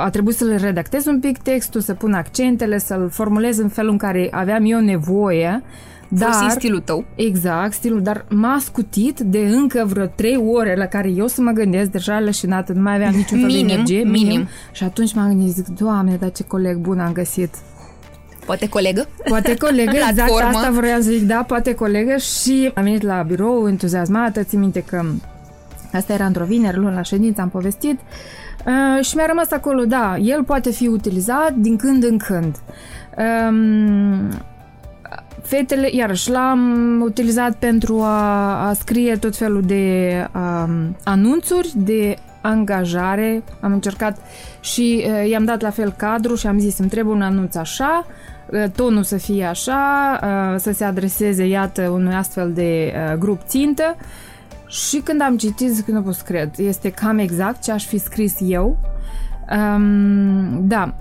a 0.04 0.10
trebuit 0.10 0.36
să 0.36 0.44
le 0.44 0.56
redactez 0.56 1.06
un 1.06 1.20
pic 1.20 1.38
textul, 1.38 1.80
să 1.80 1.94
pun 1.94 2.12
accentele, 2.12 2.78
să-l 2.78 3.08
formulez 3.10 3.58
în 3.58 3.68
felul 3.68 3.90
în 3.90 3.96
care 3.96 4.28
aveam 4.30 4.64
eu 4.64 4.80
nevoie, 4.80 5.62
dar... 6.08 6.32
Folosi 6.32 6.54
stilul 6.54 6.80
tău. 6.80 7.04
Exact, 7.14 7.72
stilul, 7.72 8.02
dar 8.02 8.24
m-a 8.28 8.58
scutit 8.60 9.20
de 9.20 9.38
încă 9.38 9.84
vreo 9.86 10.06
trei 10.06 10.36
ore 10.36 10.74
la 10.76 10.84
care 10.84 11.08
eu 11.08 11.26
să 11.26 11.40
mă 11.40 11.50
gândesc, 11.50 11.90
deja 11.90 12.18
leșinată, 12.18 12.72
nu 12.72 12.80
mai 12.80 12.94
aveam 12.94 13.14
niciun 13.14 13.38
fel 13.38 13.46
minim, 13.46 13.66
de 13.66 13.72
energie. 13.72 14.02
Minim, 14.04 14.26
minim. 14.26 14.48
Și 14.72 14.84
atunci 14.84 15.14
m-am 15.14 15.28
gândit, 15.28 15.52
zic, 15.52 15.66
Doamne, 15.66 16.16
dar 16.20 16.32
ce 16.32 16.44
coleg 16.44 16.76
bun 16.76 16.98
am 16.98 17.12
găsit. 17.12 17.54
Poate 18.44 18.68
colegă? 18.68 19.08
Poate 19.28 19.56
colegă, 19.56 19.96
exact 20.10 20.30
asta 20.42 20.70
vreau 20.70 21.00
să 21.00 21.10
zic, 21.10 21.22
da, 21.22 21.44
poate 21.46 21.74
colegă 21.74 22.16
și 22.16 22.70
am 22.74 22.82
venit 22.82 23.02
la 23.02 23.22
birou 23.22 23.68
entuziasmată, 23.68 24.42
ții 24.42 24.58
minte 24.58 24.80
că 24.80 25.02
asta 25.92 26.12
era 26.12 26.24
într-o 26.24 26.44
vineri, 26.44 26.76
luni 26.76 26.94
la 26.94 27.02
ședință, 27.02 27.40
am 27.40 27.48
povestit 27.48 27.98
uh, 28.66 29.04
și 29.04 29.16
mi-a 29.16 29.26
rămas 29.26 29.50
acolo, 29.50 29.84
da, 29.84 30.16
el 30.16 30.44
poate 30.44 30.70
fi 30.70 30.86
utilizat 30.86 31.54
din 31.54 31.76
când 31.76 32.04
în 32.04 32.18
când. 32.18 32.56
Um, 33.48 34.28
fetele, 35.42 35.88
iarăși, 35.92 36.30
l-am 36.30 37.00
utilizat 37.04 37.54
pentru 37.54 38.00
a, 38.00 38.68
a 38.68 38.72
scrie 38.72 39.16
tot 39.16 39.36
felul 39.36 39.62
de 39.62 40.10
um, 40.34 40.96
anunțuri, 41.04 41.72
de 41.76 42.16
angajare. 42.40 43.42
Am 43.60 43.72
încercat 43.72 44.18
și 44.60 45.04
uh, 45.06 45.28
i-am 45.28 45.44
dat 45.44 45.60
la 45.60 45.70
fel 45.70 45.94
cadru 45.96 46.34
și 46.34 46.46
am 46.46 46.58
zis, 46.58 46.78
îmi 46.78 46.88
trebuie 46.88 47.14
un 47.14 47.22
anunț 47.22 47.54
așa, 47.56 48.06
uh, 48.08 48.33
tonul 48.74 49.02
să 49.02 49.16
fie 49.16 49.44
așa, 49.44 50.18
uh, 50.22 50.58
să 50.58 50.72
se 50.72 50.84
adreseze, 50.84 51.46
iată, 51.46 51.88
unui 51.88 52.14
astfel 52.14 52.52
de 52.52 52.92
uh, 52.94 53.18
grup 53.18 53.42
țintă. 53.42 53.96
Și 54.66 54.98
când 54.98 55.20
am 55.20 55.36
citit, 55.36 55.70
zic, 55.70 55.86
nu 55.86 56.02
pot 56.02 56.14
să 56.14 56.22
cred, 56.24 56.50
este 56.56 56.90
cam 56.90 57.18
exact 57.18 57.62
ce 57.62 57.72
aș 57.72 57.86
fi 57.86 57.98
scris 57.98 58.36
eu. 58.40 58.78
Um, 59.50 60.68
da, 60.68 60.94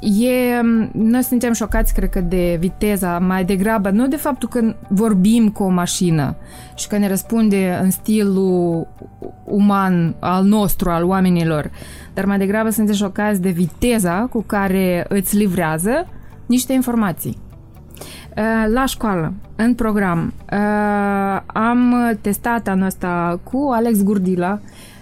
E, 0.00 0.60
noi 0.92 1.22
suntem 1.22 1.52
șocați, 1.52 1.94
cred 1.94 2.10
că, 2.10 2.20
de 2.20 2.56
viteza, 2.60 3.18
mai 3.18 3.44
degrabă, 3.44 3.90
nu 3.90 4.08
de 4.08 4.16
faptul 4.16 4.48
că 4.48 4.74
vorbim 4.88 5.48
cu 5.48 5.62
o 5.62 5.68
mașină 5.68 6.36
și 6.74 6.88
că 6.88 6.98
ne 6.98 7.08
răspunde 7.08 7.78
în 7.82 7.90
stilul 7.90 8.86
uman 9.44 10.14
al 10.18 10.44
nostru, 10.44 10.90
al 10.90 11.04
oamenilor, 11.04 11.70
dar 12.14 12.24
mai 12.24 12.38
degrabă 12.38 12.70
suntem 12.70 12.94
șocați 12.94 13.40
de 13.40 13.50
viteza 13.50 14.26
cu 14.30 14.42
care 14.42 15.06
îți 15.08 15.36
livrează 15.36 16.06
niște 16.50 16.72
informații. 16.72 17.38
Uh, 18.36 18.72
la 18.72 18.86
școală, 18.86 19.32
în 19.56 19.74
program, 19.74 20.32
uh, 20.52 21.40
am 21.46 21.94
testat 22.20 22.68
anul 22.68 22.86
ăsta 22.86 23.40
cu 23.42 23.68
Alex 23.72 24.02
Gurdila, 24.02 24.58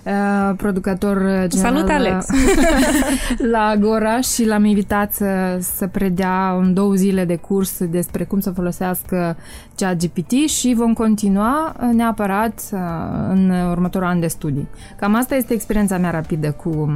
Uh, 0.08 0.54
producător 0.56 1.18
general 1.46 1.48
Salut, 1.48 1.88
Alex! 1.90 2.26
la 3.54 3.74
Gora 3.78 4.20
și 4.20 4.46
l-am 4.46 4.64
invitat 4.64 5.12
să, 5.12 5.58
să 5.60 5.86
predea 5.86 6.56
în 6.60 6.74
două 6.74 6.94
zile 6.94 7.24
de 7.24 7.36
curs 7.36 7.84
despre 7.84 8.24
cum 8.24 8.40
să 8.40 8.50
folosească 8.50 9.36
ChatGPT 9.76 10.30
și 10.30 10.74
vom 10.76 10.92
continua 10.92 11.74
uh, 11.80 11.88
neapărat 11.92 12.62
uh, 12.72 12.78
în 13.28 13.50
următorul 13.70 14.08
an 14.08 14.20
de 14.20 14.26
studii. 14.26 14.68
Cam 14.96 15.14
asta 15.14 15.34
este 15.34 15.54
experiența 15.54 15.98
mea 15.98 16.10
rapidă 16.10 16.50
cu 16.50 16.92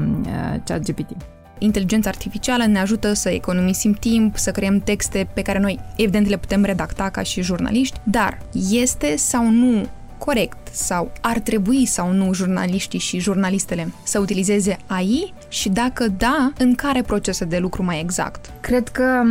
ChatGPT 0.64 1.16
inteligența 1.62 2.08
artificială 2.08 2.66
ne 2.66 2.78
ajută 2.78 3.12
să 3.12 3.28
economisim 3.28 3.92
timp, 3.92 4.36
să 4.36 4.50
creăm 4.50 4.78
texte 4.78 5.28
pe 5.34 5.42
care 5.42 5.58
noi, 5.58 5.80
evident, 5.96 6.28
le 6.28 6.36
putem 6.36 6.64
redacta 6.64 7.08
ca 7.08 7.22
și 7.22 7.42
jurnaliști, 7.42 8.00
dar 8.02 8.38
este 8.70 9.16
sau 9.16 9.50
nu 9.50 9.86
corect 10.24 10.68
sau 10.72 11.12
ar 11.20 11.38
trebui 11.38 11.86
sau 11.86 12.12
nu 12.12 12.32
jurnaliștii 12.32 12.98
și 12.98 13.18
jurnalistele 13.18 13.92
să 14.02 14.18
utilizeze 14.18 14.76
AI 14.86 15.32
și 15.48 15.68
dacă 15.68 16.08
da, 16.08 16.52
în 16.58 16.74
care 16.74 17.02
procese 17.02 17.44
de 17.44 17.58
lucru 17.58 17.82
mai 17.82 18.00
exact? 18.00 18.50
Cred 18.60 18.88
că 18.88 19.22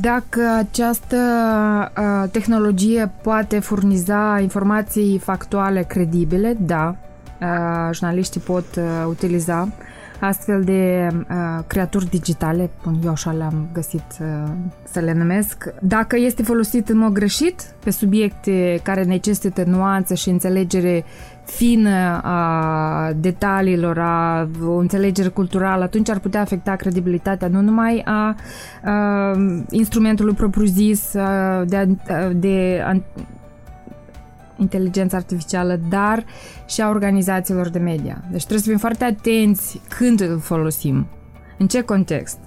dacă 0.00 0.40
această 0.58 1.16
uh, 1.98 2.30
tehnologie 2.30 3.12
poate 3.22 3.58
furniza 3.58 4.38
informații 4.40 5.18
factuale 5.18 5.82
credibile, 5.82 6.56
da, 6.60 6.96
uh, 7.40 7.46
jurnaliștii 7.92 8.40
pot 8.40 8.66
uh, 8.76 8.84
utiliza 9.08 9.68
astfel 10.20 10.62
de 10.62 11.08
uh, 11.12 11.64
creaturi 11.66 12.08
digitale, 12.08 12.70
eu 13.04 13.10
așa 13.10 13.32
le-am 13.32 13.68
găsit 13.72 14.04
uh, 14.20 14.50
să 14.84 15.00
le 15.00 15.12
numesc, 15.12 15.64
dacă 15.80 16.16
este 16.16 16.42
folosit 16.42 16.88
în 16.88 16.98
mod 16.98 17.12
greșit 17.12 17.74
pe 17.84 17.90
subiecte 17.90 18.80
care 18.82 19.04
necesită 19.04 19.64
nuanță 19.66 20.14
și 20.14 20.28
înțelegere 20.28 21.04
fină 21.44 22.20
a 22.22 23.12
detaliilor, 23.16 23.98
a 23.98 24.48
o 24.66 24.76
înțelegere 24.76 25.28
culturală, 25.28 25.82
atunci 25.82 26.10
ar 26.10 26.18
putea 26.18 26.40
afecta 26.40 26.76
credibilitatea 26.76 27.48
nu 27.48 27.60
numai 27.60 28.02
a, 28.04 28.36
a 28.84 29.32
instrumentului 29.70 30.34
propriu-zis 30.34 31.12
de, 31.64 31.88
de 32.32 32.82
a, 32.84 33.02
inteligență 34.56 35.16
artificială, 35.16 35.80
dar 35.88 36.24
și 36.66 36.80
a 36.80 36.88
organizațiilor 36.88 37.68
de 37.68 37.78
media. 37.78 38.22
Deci 38.30 38.40
trebuie 38.40 38.62
să 38.62 38.68
fim 38.68 38.78
foarte 38.78 39.04
atenți 39.04 39.80
când 39.98 40.20
îl 40.20 40.38
folosim, 40.38 41.06
în 41.58 41.66
ce 41.66 41.80
context. 41.82 42.38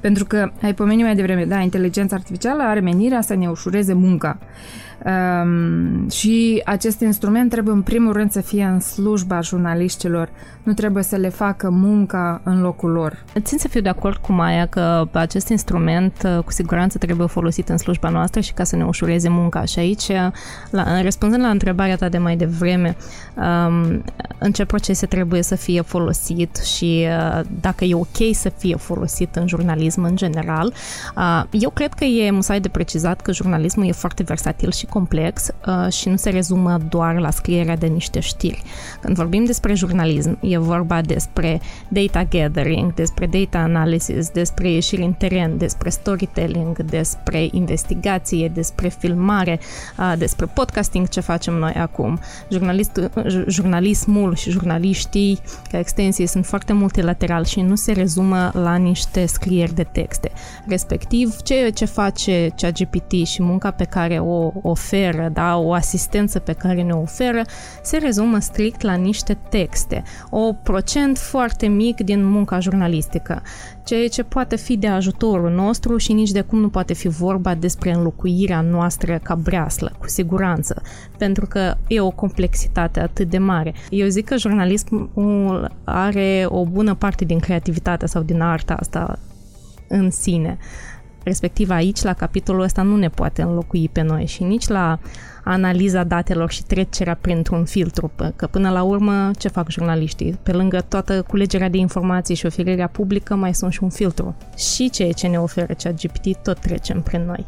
Pentru 0.00 0.24
că, 0.24 0.50
ai 0.62 0.74
pomenit 0.74 1.04
mai 1.04 1.14
devreme, 1.14 1.44
da, 1.44 1.58
inteligența 1.58 2.16
artificială 2.16 2.62
are 2.62 2.80
menirea 2.80 3.20
să 3.20 3.34
ne 3.34 3.48
ușureze 3.48 3.92
munca. 3.92 4.38
Um, 5.04 6.08
și 6.08 6.62
acest 6.64 7.00
instrument 7.00 7.50
trebuie 7.50 7.74
în 7.74 7.82
primul 7.82 8.12
rând 8.12 8.30
să 8.30 8.40
fie 8.40 8.64
în 8.64 8.80
slujba 8.80 9.40
jurnaliștilor, 9.40 10.28
nu 10.62 10.72
trebuie 10.72 11.02
să 11.02 11.16
le 11.16 11.28
facă 11.28 11.70
munca 11.70 12.40
în 12.44 12.60
locul 12.60 12.90
lor. 12.90 13.24
Țin 13.40 13.58
să 13.58 13.68
fiu 13.68 13.80
de 13.80 13.88
acord 13.88 14.16
cu 14.16 14.32
Maia 14.32 14.66
că 14.66 15.08
acest 15.12 15.48
instrument 15.48 16.22
uh, 16.24 16.44
cu 16.44 16.52
siguranță 16.52 16.98
trebuie 16.98 17.26
folosit 17.26 17.68
în 17.68 17.76
slujba 17.76 18.08
noastră 18.08 18.40
și 18.40 18.52
ca 18.52 18.64
să 18.64 18.76
ne 18.76 18.84
ușureze 18.84 19.28
munca. 19.28 19.64
Și 19.64 19.78
aici, 19.78 20.10
la, 20.70 21.02
răspunzând 21.02 21.42
la 21.42 21.48
întrebarea 21.48 21.96
ta 21.96 22.08
de 22.08 22.18
mai 22.18 22.36
devreme, 22.36 22.96
um, 23.34 24.02
în 24.38 24.52
ce 24.52 24.64
procese 24.64 25.06
trebuie 25.06 25.42
să 25.42 25.54
fie 25.54 25.80
folosit 25.80 26.56
și 26.56 27.06
uh, 27.08 27.40
dacă 27.60 27.84
e 27.84 27.94
ok 27.94 28.32
să 28.32 28.48
fie 28.48 28.76
folosit 28.76 29.36
în 29.36 29.46
jurnalism 29.46 30.02
în 30.02 30.16
general, 30.16 30.72
uh, 31.16 31.44
eu 31.50 31.70
cred 31.70 31.92
că 31.92 32.04
e 32.04 32.30
musai 32.30 32.60
de 32.60 32.68
precizat 32.68 33.20
că 33.20 33.32
jurnalismul 33.32 33.86
e 33.86 33.92
foarte 33.92 34.22
versatil 34.22 34.70
și 34.70 34.86
complex 34.92 35.48
uh, 35.66 35.92
și 35.92 36.08
nu 36.08 36.16
se 36.16 36.30
rezumă 36.30 36.78
doar 36.88 37.18
la 37.18 37.30
scrierea 37.30 37.76
de 37.76 37.86
niște 37.86 38.20
știri. 38.20 38.62
Când 39.00 39.16
vorbim 39.16 39.44
despre 39.44 39.74
jurnalism, 39.74 40.38
e 40.40 40.58
vorba 40.58 41.00
despre 41.00 41.60
data 41.88 42.24
gathering, 42.24 42.94
despre 42.94 43.26
data 43.26 43.58
analysis, 43.58 44.30
despre 44.30 44.70
ieșiri 44.70 45.02
în 45.02 45.12
teren, 45.12 45.58
despre 45.58 45.90
storytelling, 45.90 46.76
despre 46.78 47.48
investigație, 47.50 48.48
despre 48.48 48.88
filmare, 48.88 49.60
uh, 49.98 50.14
despre 50.18 50.46
podcasting, 50.46 51.08
ce 51.08 51.20
facem 51.20 51.54
noi 51.54 51.72
acum. 51.72 52.18
Jurnalist, 52.50 53.00
jurnalismul 53.46 54.34
și 54.34 54.50
jurnaliștii 54.50 55.40
ca 55.70 55.78
extensie 55.78 56.26
sunt 56.26 56.46
foarte 56.46 56.72
multilateral 56.72 57.44
și 57.44 57.60
nu 57.60 57.74
se 57.74 57.92
rezumă 57.92 58.50
la 58.54 58.76
niște 58.76 59.26
scrieri 59.26 59.74
de 59.74 59.82
texte. 59.82 60.30
Respectiv, 60.66 61.36
ceea 61.42 61.70
ce 61.70 61.84
face 61.84 62.52
ChatGPT 62.56 63.26
și 63.26 63.42
munca 63.42 63.70
pe 63.70 63.84
care 63.84 64.18
o, 64.18 64.50
o 64.62 64.74
oferă, 64.82 65.30
da, 65.32 65.56
o 65.56 65.72
asistență 65.72 66.38
pe 66.38 66.52
care 66.52 66.82
ne 66.82 66.92
oferă, 66.92 67.42
se 67.82 67.96
rezumă 67.96 68.38
strict 68.38 68.80
la 68.80 68.94
niște 68.94 69.38
texte, 69.48 70.02
o 70.30 70.52
procent 70.52 71.18
foarte 71.18 71.66
mic 71.66 72.00
din 72.00 72.24
munca 72.24 72.58
jurnalistică, 72.58 73.42
ceea 73.84 74.08
ce 74.08 74.22
poate 74.22 74.56
fi 74.56 74.76
de 74.76 74.86
ajutorul 74.86 75.50
nostru 75.50 75.96
și 75.96 76.12
nici 76.12 76.30
de 76.30 76.40
cum 76.40 76.58
nu 76.58 76.68
poate 76.68 76.92
fi 76.94 77.08
vorba 77.08 77.54
despre 77.54 77.92
înlocuirea 77.92 78.60
noastră 78.60 79.20
ca 79.22 79.34
breaslă, 79.34 79.92
cu 79.98 80.08
siguranță, 80.08 80.82
pentru 81.18 81.46
că 81.46 81.74
e 81.86 82.00
o 82.00 82.10
complexitate 82.10 83.00
atât 83.00 83.30
de 83.30 83.38
mare. 83.38 83.74
Eu 83.90 84.08
zic 84.08 84.24
că 84.24 84.36
jurnalismul 84.36 85.72
are 85.84 86.44
o 86.48 86.64
bună 86.64 86.94
parte 86.94 87.24
din 87.24 87.38
creativitatea 87.38 88.06
sau 88.06 88.22
din 88.22 88.40
arta 88.40 88.74
asta 88.74 89.18
în 89.88 90.10
sine. 90.10 90.58
Respectiv 91.24 91.70
aici, 91.70 92.02
la 92.02 92.12
capitolul 92.12 92.62
ăsta, 92.62 92.82
nu 92.82 92.96
ne 92.96 93.08
poate 93.08 93.42
înlocui 93.42 93.88
pe 93.92 94.02
noi 94.02 94.26
și 94.26 94.42
nici 94.42 94.68
la 94.68 94.98
analiza 95.44 96.04
datelor 96.04 96.50
și 96.50 96.62
trecerea 96.62 97.18
printr-un 97.20 97.64
filtru, 97.64 98.10
că 98.36 98.46
până 98.46 98.70
la 98.70 98.82
urmă 98.82 99.30
ce 99.38 99.48
fac 99.48 99.70
jurnaliștii? 99.70 100.38
Pe 100.42 100.52
lângă 100.52 100.84
toată 100.88 101.22
culegerea 101.22 101.68
de 101.68 101.76
informații 101.76 102.34
și 102.34 102.46
oferirea 102.46 102.86
publică 102.86 103.34
mai 103.34 103.54
sunt 103.54 103.72
și 103.72 103.82
un 103.82 103.88
filtru. 103.88 104.34
Și 104.56 104.90
ceea 104.90 105.12
ce 105.12 105.26
ne 105.26 105.38
oferă 105.38 105.74
ChatGPT 105.74 106.36
tot 106.42 106.58
trecem 106.58 107.00
prin 107.00 107.24
noi. 107.26 107.46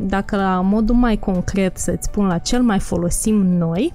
Dacă 0.00 0.36
la 0.36 0.60
modul 0.60 0.94
mai 0.94 1.16
concret 1.16 1.78
să-ți 1.78 2.06
spun 2.06 2.26
la 2.26 2.38
cel 2.38 2.62
mai 2.62 2.78
folosim 2.78 3.46
noi, 3.46 3.92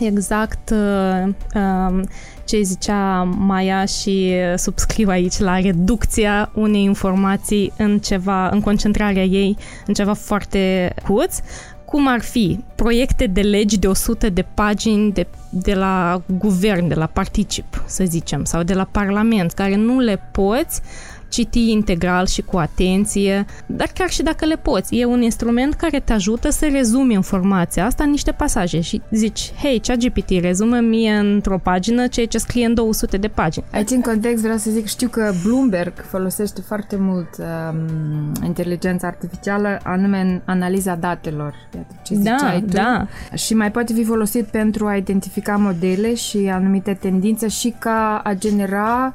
exact 0.00 0.70
uh, 0.70 1.28
um, 1.54 2.08
ce 2.44 2.62
zicea 2.62 3.22
Maia 3.22 3.84
și 3.84 4.34
subscriu 4.56 5.08
aici 5.08 5.38
la 5.38 5.58
reducția 5.58 6.50
unei 6.54 6.82
informații 6.82 7.72
în 7.76 7.98
ceva, 7.98 8.48
în 8.48 8.60
concentrarea 8.60 9.24
ei 9.24 9.56
în 9.86 9.94
ceva 9.94 10.12
foarte 10.12 10.94
cuț, 11.06 11.36
cum 11.84 12.08
ar 12.08 12.20
fi 12.20 12.60
proiecte 12.74 13.26
de 13.26 13.40
legi 13.40 13.78
de 13.78 13.86
100 13.86 14.28
de 14.30 14.46
pagini 14.54 15.12
de, 15.12 15.26
de 15.50 15.74
la 15.74 16.22
guvern, 16.38 16.88
de 16.88 16.94
la 16.94 17.06
particip, 17.06 17.84
să 17.86 18.04
zicem, 18.04 18.44
sau 18.44 18.62
de 18.62 18.74
la 18.74 18.88
parlament, 18.90 19.52
care 19.52 19.76
nu 19.76 19.98
le 19.98 20.20
poți 20.32 20.80
citi 21.28 21.70
integral 21.70 22.26
și 22.26 22.42
cu 22.42 22.56
atenție, 22.56 23.44
dar 23.66 23.90
chiar 23.94 24.10
și 24.10 24.22
dacă 24.22 24.44
le 24.44 24.56
poți, 24.56 24.96
e 24.96 25.04
un 25.04 25.22
instrument 25.22 25.74
care 25.74 26.00
te 26.00 26.12
ajută 26.12 26.50
să 26.50 26.68
rezumi 26.72 27.14
informația 27.14 27.86
asta 27.86 28.04
în 28.04 28.10
niște 28.10 28.32
pasaje 28.32 28.80
și 28.80 29.02
zici, 29.10 29.52
hei, 29.62 29.80
ChatGPT, 29.80 30.28
rezumă 30.40 30.76
mie 30.76 31.12
într-o 31.12 31.58
pagină 31.58 32.06
ceea 32.06 32.26
ce 32.26 32.38
scrie 32.38 32.66
în 32.66 32.74
200 32.74 33.16
de 33.16 33.28
pagini. 33.28 33.64
Aici, 33.72 33.90
în 33.90 34.00
context, 34.00 34.42
vreau 34.42 34.58
să 34.58 34.70
zic, 34.70 34.86
știu 34.86 35.08
că 35.08 35.32
Bloomberg 35.44 35.92
folosește 36.08 36.60
foarte 36.60 36.96
mult 36.96 37.28
um, 37.38 38.32
inteligența 38.44 39.06
artificială, 39.06 39.80
anume 39.82 40.20
în 40.20 40.40
analiza 40.44 40.94
datelor. 40.94 41.54
ce 42.02 42.14
da, 42.14 42.58
tu. 42.58 42.64
da. 42.66 43.06
Și 43.34 43.54
mai 43.54 43.70
poate 43.70 43.92
fi 43.92 44.04
folosit 44.04 44.46
pentru 44.46 44.86
a 44.86 44.96
identifica 44.96 45.56
modele 45.56 46.14
și 46.14 46.50
anumite 46.52 46.94
tendințe 47.00 47.48
și 47.48 47.74
ca 47.78 48.20
a 48.24 48.34
genera 48.34 49.14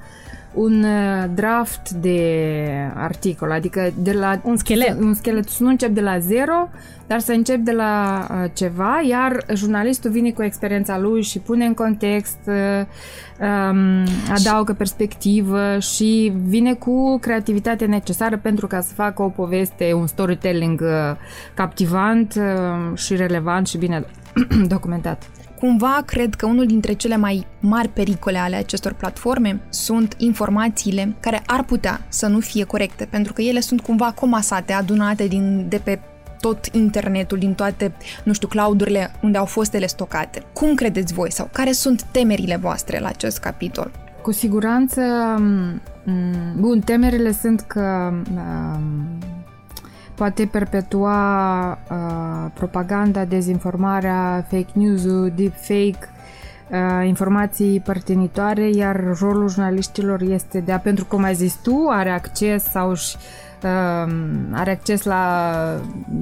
un 0.53 0.83
uh, 0.83 1.23
draft 1.33 1.89
de 1.89 2.57
articol, 2.95 3.51
adică 3.51 3.91
de 3.97 4.11
la... 4.11 4.41
Un 4.43 4.57
schelet. 4.57 4.99
Un 4.99 5.13
schelet. 5.13 5.49
Să 5.49 5.63
nu 5.63 5.69
încep 5.69 5.89
de 5.89 6.01
la 6.01 6.19
zero, 6.19 6.69
dar 7.07 7.19
să 7.19 7.31
încep 7.31 7.57
de 7.57 7.71
la 7.71 8.25
uh, 8.29 8.49
ceva, 8.53 9.01
iar 9.07 9.45
jurnalistul 9.53 10.11
vine 10.11 10.31
cu 10.31 10.43
experiența 10.43 10.99
lui 10.99 11.21
și 11.21 11.39
pune 11.39 11.65
în 11.65 11.73
context, 11.73 12.37
uh, 12.45 12.85
um, 13.39 14.03
adaugă 14.33 14.73
perspectivă 14.73 15.79
și 15.79 16.33
vine 16.45 16.73
cu 16.73 17.17
creativitatea 17.19 17.87
necesară 17.87 18.37
pentru 18.37 18.67
ca 18.67 18.81
să 18.81 18.93
facă 18.93 19.21
o 19.21 19.29
poveste, 19.29 19.93
un 19.93 20.07
storytelling 20.07 20.83
captivant 21.53 22.41
și 22.95 23.15
relevant 23.15 23.67
și 23.67 23.77
bine 23.77 24.05
documentat. 24.67 25.29
Cumva 25.63 26.03
cred 26.05 26.35
că 26.35 26.45
unul 26.45 26.65
dintre 26.65 26.93
cele 26.93 27.17
mai 27.17 27.47
mari 27.59 27.87
pericole 27.89 28.37
ale 28.37 28.55
acestor 28.55 28.93
platforme 28.93 29.61
sunt 29.69 30.15
informațiile 30.17 31.15
care 31.19 31.41
ar 31.45 31.63
putea 31.63 32.05
să 32.09 32.27
nu 32.27 32.39
fie 32.39 32.63
corecte, 32.63 33.07
pentru 33.09 33.33
că 33.33 33.41
ele 33.41 33.59
sunt 33.59 33.81
cumva 33.81 34.11
comasate, 34.11 34.73
adunate 34.73 35.27
din, 35.27 35.65
de 35.69 35.81
pe 35.83 35.99
tot 36.39 36.65
internetul, 36.65 37.37
din 37.37 37.53
toate, 37.53 37.95
nu 38.23 38.33
știu, 38.33 38.47
cloudurile 38.47 39.11
unde 39.21 39.37
au 39.37 39.45
fost 39.45 39.73
ele 39.73 39.85
stocate. 39.85 40.43
Cum 40.53 40.73
credeți 40.73 41.13
voi 41.13 41.31
sau 41.31 41.49
care 41.51 41.71
sunt 41.71 42.03
temerile 42.03 42.55
voastre 42.55 42.99
la 42.99 43.07
acest 43.07 43.39
capitol? 43.39 43.91
Cu 44.21 44.31
siguranță, 44.31 45.01
bun, 46.57 46.79
temerile 46.79 47.31
sunt 47.31 47.61
că 47.61 48.13
poate 50.15 50.45
perpetua 50.45 51.17
uh, 51.71 52.51
propaganda, 52.53 53.25
dezinformarea, 53.25 54.45
fake 54.49 54.71
news-ul, 54.73 55.31
deepfake, 55.35 56.09
uh, 56.69 57.07
informații 57.07 57.79
părtinitoare, 57.79 58.69
iar 58.69 59.17
rolul 59.19 59.49
jurnaliștilor 59.49 60.21
este 60.21 60.59
de 60.59 60.71
a, 60.71 60.79
pentru 60.79 61.05
cum 61.05 61.23
ai 61.23 61.35
zis 61.35 61.55
tu, 61.55 61.87
are 61.89 62.09
acces 62.09 62.63
sau 62.63 62.89
își 62.89 63.15
Ehm, 63.15 63.42
are 64.51 64.71
acces 64.71 65.03
la 65.03 65.53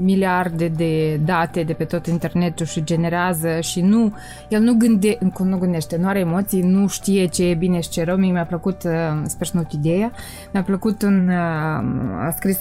miliarde 0.03 0.67
de 0.67 1.19
date 1.25 1.63
de 1.63 1.73
pe 1.73 1.83
tot 1.83 2.07
internetul 2.07 2.65
și 2.65 2.83
generează 2.83 3.59
și 3.59 3.81
nu, 3.81 4.13
el 4.49 4.61
nu, 4.61 4.73
gânde, 4.73 5.17
nu 5.43 5.57
gândește, 5.57 5.97
nu 5.97 6.07
are 6.07 6.19
emoții, 6.19 6.61
nu 6.61 6.87
știe 6.87 7.25
ce 7.25 7.45
e 7.47 7.53
bine 7.53 7.79
și 7.79 7.89
ce 7.89 8.03
rău. 8.03 8.17
Mie 8.17 8.31
mi-a 8.31 8.45
plăcut, 8.45 8.83
ehm, 8.83 9.25
sper 9.27 9.47
să 9.47 9.57
nu 9.57 9.67
ideea, 9.71 10.11
mi-a 10.53 10.63
plăcut 10.63 11.01
un, 11.01 11.29
ehm, 11.29 12.15
a 12.19 12.31
scris, 12.35 12.59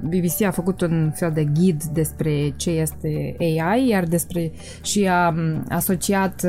BBC 0.00 0.42
a 0.46 0.50
făcut 0.50 0.80
un 0.80 1.12
fel 1.14 1.30
de 1.34 1.44
ghid 1.44 1.82
despre 1.82 2.52
ce 2.56 2.70
este 2.70 3.36
AI, 3.38 3.88
iar 3.88 4.04
despre 4.04 4.52
și 4.82 5.08
a 5.10 5.34
asociat 5.68 6.46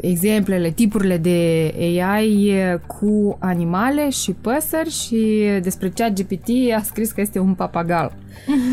exemplele, 0.00 0.70
tipurile 0.70 1.16
de 1.16 1.72
AI 1.78 2.54
cu 2.86 3.36
animale 3.40 4.10
și 4.10 4.32
păsări 4.32 4.90
și 4.90 5.48
despre 5.62 5.88
chat 5.88 6.12
GPT 6.12 6.48
a 6.76 6.82
scris 6.82 7.12
că 7.12 7.20
este 7.20 7.38
un 7.38 7.54
papagal. 7.54 8.12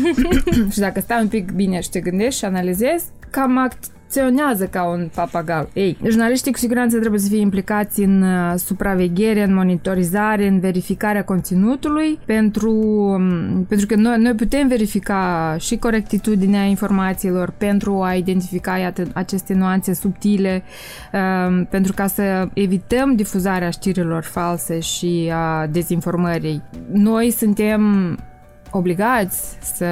și 0.72 0.78
dacă 0.78 1.00
stai 1.00 1.22
un 1.22 1.28
pic 1.28 1.50
bine 1.50 1.80
și 1.80 1.90
te 1.90 2.00
gândești 2.00 2.38
și 2.38 2.44
analizezi, 2.44 3.04
cam 3.30 3.58
acționează 3.58 4.66
ca 4.66 4.88
un 4.88 5.10
papagal. 5.14 5.68
Ei, 5.72 5.98
jurnaliștii 6.04 6.52
cu 6.52 6.58
siguranță 6.58 6.98
trebuie 6.98 7.20
să 7.20 7.28
fie 7.28 7.40
implicați 7.40 8.00
în 8.00 8.22
uh, 8.22 8.54
supraveghere, 8.56 9.42
în 9.42 9.54
monitorizare, 9.54 10.46
în 10.46 10.60
verificarea 10.60 11.24
conținutului, 11.24 12.18
pentru, 12.24 12.72
um, 12.72 13.64
pentru 13.68 13.86
că 13.86 13.94
noi, 13.94 14.18
noi 14.18 14.34
putem 14.34 14.68
verifica 14.68 15.56
și 15.58 15.76
corectitudinea 15.76 16.62
informațiilor 16.62 17.50
pentru 17.58 18.02
a 18.02 18.14
identifica 18.14 18.76
iată, 18.76 19.02
aceste 19.12 19.54
nuanțe 19.54 19.94
subtile, 19.94 20.62
um, 21.12 21.64
pentru 21.64 21.92
ca 21.92 22.06
să 22.06 22.48
evităm 22.52 23.14
difuzarea 23.14 23.70
știrilor 23.70 24.22
false 24.22 24.78
și 24.78 25.32
a 25.34 25.66
dezinformării. 25.66 26.62
Noi 26.92 27.30
suntem 27.30 27.82
obligați 28.76 29.56
să 29.60 29.84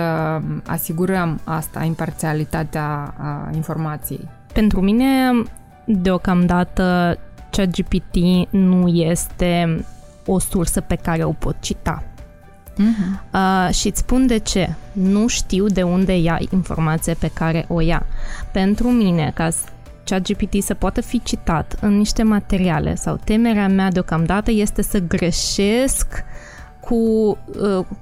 asigurăm 0.66 1.40
asta, 1.44 1.84
imparțialitatea 1.84 3.14
informației. 3.54 4.28
Pentru 4.52 4.80
mine, 4.80 5.06
deocamdată, 5.84 7.18
ChatGPT 7.50 8.16
nu 8.50 8.88
este 8.88 9.84
o 10.26 10.38
sursă 10.38 10.80
pe 10.80 10.94
care 10.94 11.24
o 11.24 11.32
pot 11.32 11.56
cita. 11.60 12.02
Uh-huh. 12.72 13.32
Uh, 13.32 13.74
și 13.74 13.86
îți 13.86 13.98
spun 13.98 14.26
de 14.26 14.38
ce. 14.38 14.74
Nu 14.92 15.26
știu 15.26 15.66
de 15.66 15.82
unde 15.82 16.18
ia 16.18 16.38
informația 16.50 17.14
pe 17.18 17.30
care 17.34 17.64
o 17.68 17.80
ia. 17.80 18.06
Pentru 18.52 18.88
mine, 18.88 19.30
ca 19.34 19.48
ChatGPT 20.04 20.62
să 20.62 20.74
poată 20.74 21.00
fi 21.00 21.22
citat 21.22 21.76
în 21.80 21.96
niște 21.96 22.22
materiale 22.22 22.94
sau 22.94 23.20
temerea 23.24 23.68
mea 23.68 23.90
deocamdată 23.90 24.50
este 24.50 24.82
să 24.82 24.98
greșesc 24.98 26.06
cu, 26.08 26.16
uh, 26.16 26.51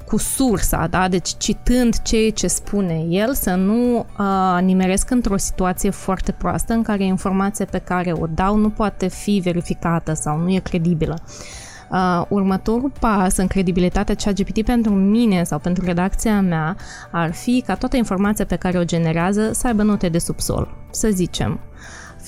cu 0.07 0.17
sursa, 0.17 0.87
da? 0.87 1.09
deci 1.09 1.35
citând 1.39 2.03
ceea 2.03 2.31
ce 2.31 2.47
spune 2.47 3.05
el, 3.09 3.35
să 3.35 3.55
nu 3.55 4.07
uh, 4.19 4.59
nimeresc 4.63 5.11
într-o 5.11 5.37
situație 5.37 5.91
foarte 5.91 6.33
proastă 6.33 6.73
în 6.73 6.83
care 6.83 7.05
informația 7.05 7.67
pe 7.71 7.79
care 7.79 8.13
o 8.13 8.27
dau 8.27 8.57
nu 8.57 8.71
poate 8.71 9.09
fi 9.09 9.41
verificată 9.45 10.13
sau 10.13 10.39
nu 10.39 10.51
e 10.51 10.59
credibilă. 10.59 11.19
Uh, 11.91 12.25
următorul 12.29 12.93
pas 13.01 13.37
în 13.37 13.47
credibilitatea 13.47 14.15
ChatGPT 14.15 14.65
pentru 14.65 14.93
mine 14.93 15.43
sau 15.43 15.59
pentru 15.59 15.85
redacția 15.85 16.41
mea 16.41 16.77
ar 17.11 17.33
fi 17.33 17.63
ca 17.67 17.75
toată 17.75 17.97
informația 17.97 18.45
pe 18.45 18.57
care 18.57 18.79
o 18.79 18.85
generează 18.85 19.53
să 19.53 19.67
aibă 19.67 19.83
note 19.83 20.09
de 20.09 20.19
subsol. 20.19 20.69
Să 20.91 21.09
zicem, 21.09 21.61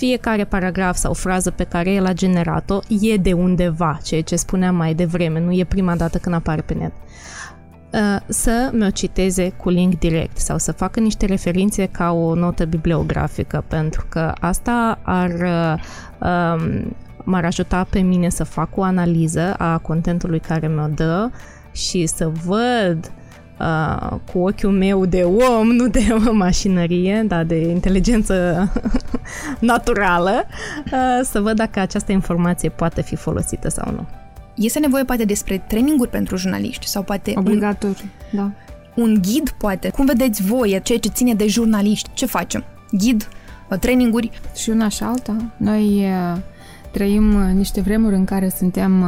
fiecare 0.04 0.44
paragraf 0.44 0.96
sau 0.96 1.12
frază 1.12 1.50
pe 1.50 1.64
care 1.64 1.90
el 1.90 2.06
a 2.06 2.12
generat-o 2.12 2.78
e 3.00 3.16
de 3.16 3.32
undeva, 3.32 3.98
ceea 4.02 4.22
ce 4.22 4.36
spuneam 4.36 4.76
mai 4.76 4.94
devreme, 4.94 5.40
nu 5.40 5.52
e 5.52 5.64
prima 5.64 5.96
dată 5.96 6.18
când 6.18 6.34
apare 6.34 6.60
pe 6.60 6.74
net. 6.74 6.92
Uh, 7.92 8.20
să 8.28 8.70
mi-o 8.72 8.90
citeze 8.90 9.50
cu 9.50 9.68
link 9.68 9.98
direct 9.98 10.38
sau 10.38 10.58
să 10.58 10.72
facă 10.72 11.00
niște 11.00 11.26
referințe 11.26 11.86
ca 11.86 12.12
o 12.12 12.34
notă 12.34 12.64
bibliografică, 12.64 13.64
pentru 13.68 14.06
că 14.08 14.32
asta 14.40 14.98
ar 15.02 15.30
um, 16.18 16.96
m-ar 17.24 17.44
ajuta 17.44 17.86
pe 17.90 18.00
mine 18.00 18.28
să 18.28 18.44
fac 18.44 18.76
o 18.76 18.82
analiză 18.82 19.54
a 19.58 19.78
contentului 19.78 20.40
care 20.40 20.68
mi-o 20.68 20.86
dă 20.94 21.30
și 21.72 22.06
să 22.06 22.30
văd 22.44 23.12
uh, 23.62 24.18
cu 24.32 24.38
ochiul 24.38 24.70
meu 24.70 25.06
de 25.06 25.22
om, 25.22 25.66
nu 25.66 25.88
de 25.88 26.06
mașinărie, 26.32 27.24
dar 27.26 27.44
de 27.44 27.56
inteligență 27.56 28.68
naturală, 29.60 30.44
uh, 30.84 31.20
să 31.22 31.40
văd 31.40 31.56
dacă 31.56 31.80
această 31.80 32.12
informație 32.12 32.68
poate 32.68 33.02
fi 33.02 33.16
folosită 33.16 33.68
sau 33.68 33.92
nu. 33.92 34.06
Este 34.54 34.78
nevoie 34.78 35.04
poate 35.04 35.24
despre 35.24 35.64
traininguri 35.68 36.10
pentru 36.10 36.36
jurnaliști 36.36 36.86
sau 36.86 37.02
poate... 37.02 37.32
Obligatoriu, 37.36 38.04
un, 38.32 38.38
da. 38.38 38.50
Un 39.02 39.18
ghid 39.22 39.50
poate. 39.50 39.90
Cum 39.90 40.04
vedeți 40.04 40.42
voi 40.42 40.80
ceea 40.82 40.98
ce 40.98 41.08
ține 41.08 41.34
de 41.34 41.46
jurnaliști? 41.46 42.10
Ce 42.12 42.26
facem? 42.26 42.64
Ghid? 42.90 43.28
Uh, 43.70 43.78
traininguri? 43.78 44.30
Și 44.54 44.70
una 44.70 44.88
și 44.88 45.02
alta. 45.02 45.36
Noi 45.56 46.04
uh, 46.04 46.38
trăim 46.90 47.24
niște 47.54 47.80
vremuri 47.80 48.14
în 48.14 48.24
care 48.24 48.48
suntem 48.48 49.04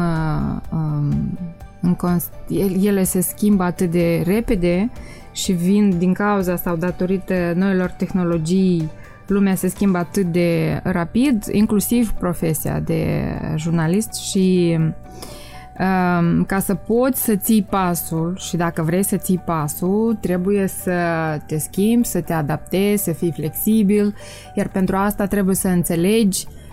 um, 0.73 1.39
în 1.85 1.97
const- 1.97 2.49
ele 2.83 3.05
se 3.05 3.21
schimbă 3.21 3.63
atât 3.63 3.91
de 3.91 4.23
repede 4.27 4.91
și 5.33 5.53
vin 5.53 5.99
din 5.99 6.13
cauza 6.13 6.57
sau 6.57 6.77
datorită 6.77 7.53
noilor 7.57 7.89
tehnologii 7.89 8.91
lumea 9.27 9.55
se 9.55 9.69
schimbă 9.69 9.99
atât 9.99 10.25
de 10.25 10.81
rapid, 10.83 11.45
inclusiv 11.51 12.11
profesia 12.11 12.81
de 12.81 13.25
jurnalist 13.57 14.15
și 14.15 14.79
um, 14.79 16.45
ca 16.45 16.59
să 16.59 16.75
poți 16.75 17.25
să 17.25 17.37
ții 17.37 17.63
pasul 17.63 18.37
și 18.39 18.57
dacă 18.57 18.83
vrei 18.83 19.03
să 19.03 19.17
ții 19.17 19.43
pasul, 19.45 20.19
trebuie 20.21 20.67
să 20.67 20.99
te 21.47 21.59
schimbi, 21.59 22.07
să 22.07 22.21
te 22.21 22.33
adaptezi, 22.33 23.03
să 23.03 23.13
fii 23.13 23.33
flexibil, 23.33 24.15
iar 24.55 24.69
pentru 24.69 24.97
asta 24.97 25.27
trebuie 25.27 25.55
să 25.55 25.69
înțelegi 25.69 26.47
uh, 26.47 26.53
Uh, 26.55 26.64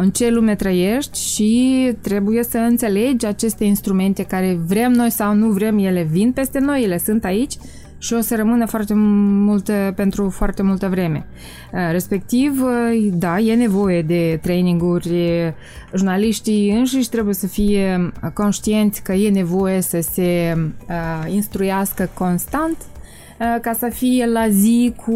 în 0.00 0.10
ce 0.10 0.30
lume 0.30 0.54
trăiești 0.54 1.20
și 1.20 1.92
trebuie 2.00 2.42
să 2.42 2.58
înțelegi 2.58 3.26
aceste 3.26 3.64
instrumente 3.64 4.24
care 4.24 4.58
vrem 4.66 4.92
noi 4.92 5.10
sau 5.10 5.34
nu 5.34 5.48
vrem, 5.48 5.78
ele 5.78 6.02
vin 6.10 6.32
peste 6.32 6.58
noi, 6.58 6.82
ele 6.82 6.98
sunt 6.98 7.24
aici 7.24 7.56
și 7.98 8.14
o 8.14 8.20
să 8.20 8.36
rămână 8.36 8.66
foarte 8.66 8.94
multă, 8.94 9.92
pentru 9.96 10.28
foarte 10.28 10.62
multă 10.62 10.88
vreme. 10.88 11.26
Uh, 11.72 11.78
respectiv, 11.90 12.62
uh, 12.62 13.08
da, 13.12 13.38
e 13.38 13.54
nevoie 13.54 14.02
de 14.02 14.38
traininguri, 14.42 15.10
jurnaliștii 15.94 16.70
înșiși 16.70 17.08
trebuie 17.08 17.34
să 17.34 17.46
fie 17.46 18.12
conștienți 18.34 19.02
că 19.02 19.12
e 19.12 19.30
nevoie 19.30 19.80
să 19.80 20.00
se 20.00 20.56
instruiască 21.28 22.10
constant 22.14 22.76
Uh, 22.76 22.93
ca 23.38 23.72
să 23.78 23.88
fie 23.92 24.26
la 24.26 24.48
zi 24.48 24.94
cu 25.06 25.12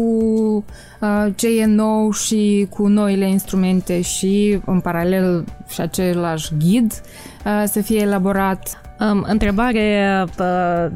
uh, 1.01 1.27
ce 1.35 1.59
e 1.59 1.65
nou 1.65 2.11
și 2.11 2.67
cu 2.69 2.87
noile 2.87 3.29
instrumente 3.29 4.01
și 4.01 4.59
în 4.65 4.79
paralel 4.79 5.45
și 5.67 5.81
același 5.81 6.51
ghid 6.59 7.01
uh, 7.45 7.63
să 7.65 7.81
fie 7.81 7.99
elaborat. 7.99 8.81
Um, 8.99 9.25
întrebare 9.27 10.25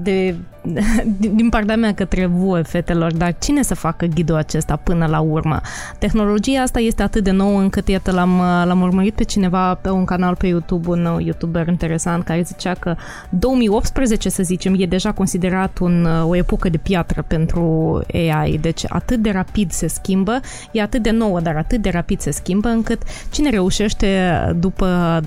de 0.01 0.35
din 1.39 1.49
partea 1.49 1.75
mea 1.75 1.93
către 1.93 2.25
voi, 2.25 2.63
fetelor, 2.63 3.13
dar 3.13 3.35
cine 3.39 3.61
să 3.61 3.75
facă 3.75 4.05
ghidul 4.05 4.35
acesta 4.35 4.75
până 4.75 5.05
la 5.05 5.19
urmă? 5.19 5.61
Tehnologia 5.99 6.61
asta 6.61 6.79
este 6.79 7.03
atât 7.03 7.23
de 7.23 7.31
nouă 7.31 7.59
încât, 7.59 7.87
iată, 7.87 8.11
l-am, 8.11 8.37
l-am 8.65 8.81
urmărit 8.81 9.13
pe 9.13 9.23
cineva 9.23 9.73
pe 9.73 9.89
un 9.89 10.05
canal 10.05 10.35
pe 10.35 10.47
YouTube, 10.47 10.89
un 10.89 11.19
youtuber 11.19 11.67
interesant, 11.67 12.23
care 12.23 12.41
zicea 12.41 12.73
că 12.73 12.95
2018, 13.29 14.29
să 14.29 14.43
zicem, 14.43 14.75
e 14.77 14.85
deja 14.85 15.11
considerat 15.11 15.77
un, 15.77 16.05
o 16.05 16.35
epocă 16.35 16.69
de 16.69 16.77
piatră 16.77 17.23
pentru 17.27 18.01
AI, 18.13 18.57
deci 18.61 18.83
atât 18.87 19.21
de 19.21 19.29
rapid 19.29 19.71
se 19.71 19.87
schimbă, 19.87 20.39
e 20.71 20.81
atât 20.81 21.01
de 21.01 21.11
nouă, 21.11 21.39
dar 21.39 21.55
atât 21.55 21.81
de 21.81 21.89
rapid 21.89 22.19
se 22.19 22.31
schimbă, 22.31 22.67
încât 22.67 23.01
cine 23.31 23.49
reușește 23.49 24.39
după, 24.59 25.21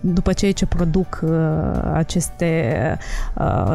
după 0.00 0.32
ceea 0.32 0.52
ce 0.52 0.66
produc 0.66 1.24
aceste 1.94 2.98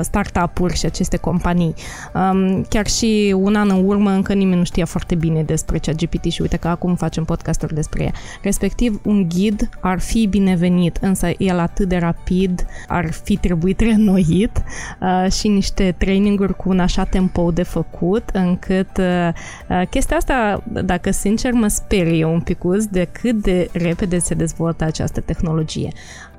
start 0.01 0.37
startup-uri 0.41 0.77
și 0.77 0.86
aceste 0.86 1.17
companii. 1.17 1.73
Um, 2.13 2.63
chiar 2.69 2.88
și 2.88 3.36
un 3.38 3.56
an 3.56 3.69
în 3.69 3.86
urmă 3.86 4.12
încă 4.12 4.34
nimeni 4.34 4.58
nu 4.58 4.63
știa 4.63 4.86
foarte 4.86 5.15
bine 5.15 5.43
despre 5.43 5.77
ChatGPT 5.77 6.32
și 6.32 6.41
uite 6.41 6.58
că 6.58 6.67
acum 6.67 6.95
facem 6.95 7.23
podcasturi 7.23 7.73
despre 7.73 8.04
ea. 8.04 8.12
Respectiv, 8.41 9.01
un 9.04 9.27
ghid 9.30 9.69
ar 9.80 9.99
fi 9.99 10.27
binevenit, 10.27 10.97
însă 11.01 11.30
el 11.38 11.60
atât 11.60 11.88
de 11.88 11.97
rapid 11.97 12.65
ar 12.88 13.12
fi 13.12 13.38
trebuit 13.38 13.80
renoit 13.80 14.63
uh, 14.99 15.32
și 15.32 15.47
niște 15.47 15.95
traininguri 15.97 16.56
cu 16.56 16.69
un 16.69 16.80
așa 16.80 17.04
tempo 17.04 17.51
de 17.51 17.63
făcut, 17.63 18.30
încât 18.34 18.97
uh, 18.97 19.27
uh 19.69 19.88
chestia 19.89 20.17
asta, 20.17 20.63
dacă 20.84 21.12
sincer, 21.12 21.51
mă 21.51 21.67
sperie 21.67 22.25
un 22.25 22.39
picuț 22.39 22.84
de 22.84 23.08
cât 23.12 23.41
de 23.41 23.69
repede 23.73 24.19
se 24.19 24.34
dezvoltă 24.34 24.84
această 24.84 25.21
tehnologie. 25.21 25.91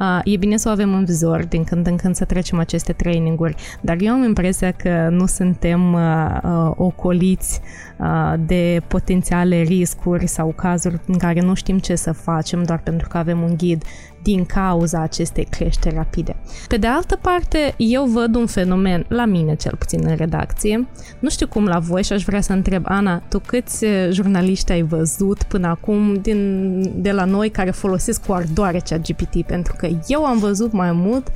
Uh, 0.03 0.21
e 0.25 0.37
bine 0.37 0.57
să 0.57 0.69
o 0.69 0.73
avem 0.73 0.95
în 0.95 1.05
vizor 1.05 1.45
din 1.45 1.65
când 1.65 1.87
în 1.87 1.97
când 1.97 2.15
să 2.15 2.25
trecem 2.25 2.59
aceste 2.59 2.93
traininguri, 2.93 3.55
dar 3.81 3.97
eu 4.01 4.13
am 4.13 4.23
impresia 4.23 4.71
că 4.71 5.09
nu 5.11 5.27
suntem 5.27 5.93
uh, 5.93 6.39
uh, 6.43 6.71
ocoliți 6.77 7.61
uh, 7.99 8.35
de 8.47 8.83
potențiale 8.89 9.61
riscuri 9.61 10.27
sau 10.27 10.53
cazuri 10.57 11.01
în 11.07 11.19
care 11.19 11.41
nu 11.41 11.55
știm 11.55 11.79
ce 11.79 11.95
să 11.95 12.13
facem 12.13 12.63
doar 12.63 12.79
pentru 12.79 13.09
că 13.09 13.19
avem 13.19 13.43
un 13.43 13.55
ghid 13.57 13.85
din 14.23 14.45
cauza 14.45 15.01
acestei 15.01 15.45
creșteri 15.45 15.95
rapide. 15.95 16.37
Pe 16.69 16.77
de 16.77 16.87
altă 16.87 17.17
parte, 17.17 17.75
eu 17.77 18.05
văd 18.05 18.35
un 18.35 18.47
fenomen, 18.47 19.05
la 19.09 19.25
mine 19.25 19.55
cel 19.55 19.75
puțin 19.79 20.01
în 20.05 20.17
redacție, 20.17 20.87
nu 21.19 21.29
știu 21.29 21.47
cum 21.47 21.65
la 21.65 21.79
voi 21.79 22.03
și 22.03 22.13
aș 22.13 22.23
vrea 22.25 22.41
să 22.41 22.53
întreb, 22.53 22.85
Ana, 22.87 23.23
tu 23.29 23.39
câți 23.39 23.85
uh, 23.85 24.09
jurnaliști 24.11 24.73
ai 24.73 24.83
văzut 24.83 25.43
până 25.43 25.67
acum 25.67 26.15
din, 26.15 27.03
de 27.03 27.13
la 27.13 27.25
noi 27.25 27.51
care 27.51 27.71
folosesc 27.71 28.27
cu 28.27 28.33
ardoare 28.33 28.79
cea 28.79 28.97
GPT? 28.97 29.43
Pentru 29.47 29.75
că 29.79 29.89
eu 30.07 30.25
am 30.25 30.39
văzut 30.39 30.73
mai 30.73 30.93
mult 30.93 31.33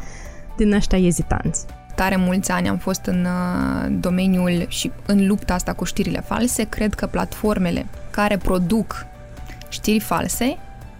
din 0.56 0.72
ăștia 0.72 0.98
ezitanți 0.98 1.66
tare 1.96 2.16
mulți 2.16 2.50
ani 2.50 2.68
am 2.68 2.76
fost 2.76 3.04
în 3.04 3.24
uh, 3.24 3.96
domeniul 4.00 4.64
și 4.68 4.90
în 5.06 5.26
lupta 5.26 5.54
asta 5.54 5.72
cu 5.72 5.84
știrile 5.84 6.20
false, 6.20 6.64
cred 6.64 6.94
că 6.94 7.06
platformele 7.06 7.86
care 8.10 8.36
produc 8.36 9.06
știri 9.68 10.00
false 10.00 10.56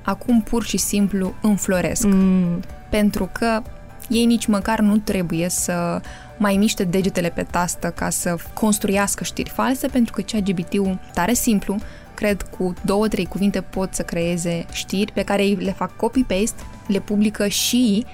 acum 0.07 0.43
pur 0.43 0.65
și 0.65 0.77
simplu 0.77 1.35
înfloresc. 1.43 2.05
Mm. 2.07 2.61
Pentru 2.91 3.29
că 3.33 3.63
ei 4.09 4.25
nici 4.25 4.47
măcar 4.47 4.81
nu 4.81 4.97
trebuie 4.97 5.49
să 5.49 6.01
mai 6.37 6.57
miște 6.57 6.85
degetele 6.85 7.29
pe 7.29 7.43
tastă 7.43 7.91
ca 7.91 8.11
să 8.11 8.37
construiască 8.55 9.25
știri 9.25 9.51
false, 9.51 9.87
pentru 9.87 10.13
că 10.13 10.21
ChatGPT-ul, 10.21 10.99
tare 11.15 11.33
simplu, 11.33 11.77
cred 12.15 12.43
cu 12.43 12.75
două, 12.85 13.09
trei 13.09 13.27
cuvinte 13.27 13.61
pot 13.61 13.95
să 13.95 14.03
creeze 14.03 14.67
știri 14.73 15.13
pe 15.13 15.23
care 15.23 15.43
le 15.43 15.73
fac 15.73 15.97
copy-paste, 15.97 16.63
le 16.87 17.01
publică 17.01 17.49
și 17.49 18.05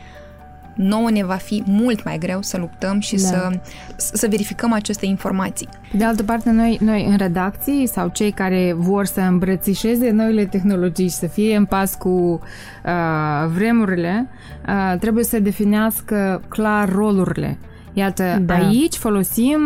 nouă 0.74 1.10
ne 1.10 1.24
va 1.24 1.34
fi 1.34 1.62
mult 1.66 2.04
mai 2.04 2.18
greu 2.18 2.42
să 2.42 2.58
luptăm 2.58 3.00
și 3.00 3.14
da. 3.14 3.20
să, 3.20 3.50
să 3.96 4.26
verificăm 4.30 4.72
aceste 4.72 5.06
informații. 5.06 5.68
De 5.92 6.04
altă 6.04 6.22
parte, 6.22 6.50
noi, 6.50 6.78
noi 6.80 7.06
în 7.10 7.16
redacții 7.16 7.86
sau 7.86 8.08
cei 8.08 8.30
care 8.30 8.74
vor 8.76 9.04
să 9.04 9.20
îmbrățișeze 9.20 10.10
noile 10.10 10.44
tehnologii 10.44 11.08
și 11.08 11.14
să 11.14 11.26
fie 11.26 11.56
în 11.56 11.64
pas 11.64 11.94
cu 11.94 12.08
uh, 12.08 13.50
vremurile, 13.54 14.28
uh, 14.68 14.98
trebuie 14.98 15.24
să 15.24 15.40
definească 15.40 16.42
clar 16.48 16.92
rolurile. 16.92 17.58
Iată, 17.92 18.38
da. 18.40 18.54
aici 18.54 18.94
folosim 18.94 19.60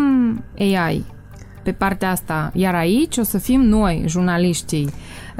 AI 0.59 1.05
pe 1.67 1.73
partea 1.73 2.11
asta, 2.11 2.51
iar 2.55 2.75
aici 2.75 3.17
o 3.17 3.23
să 3.23 3.39
fim 3.39 3.61
noi, 3.61 4.05
jurnaliștii, 4.07 4.89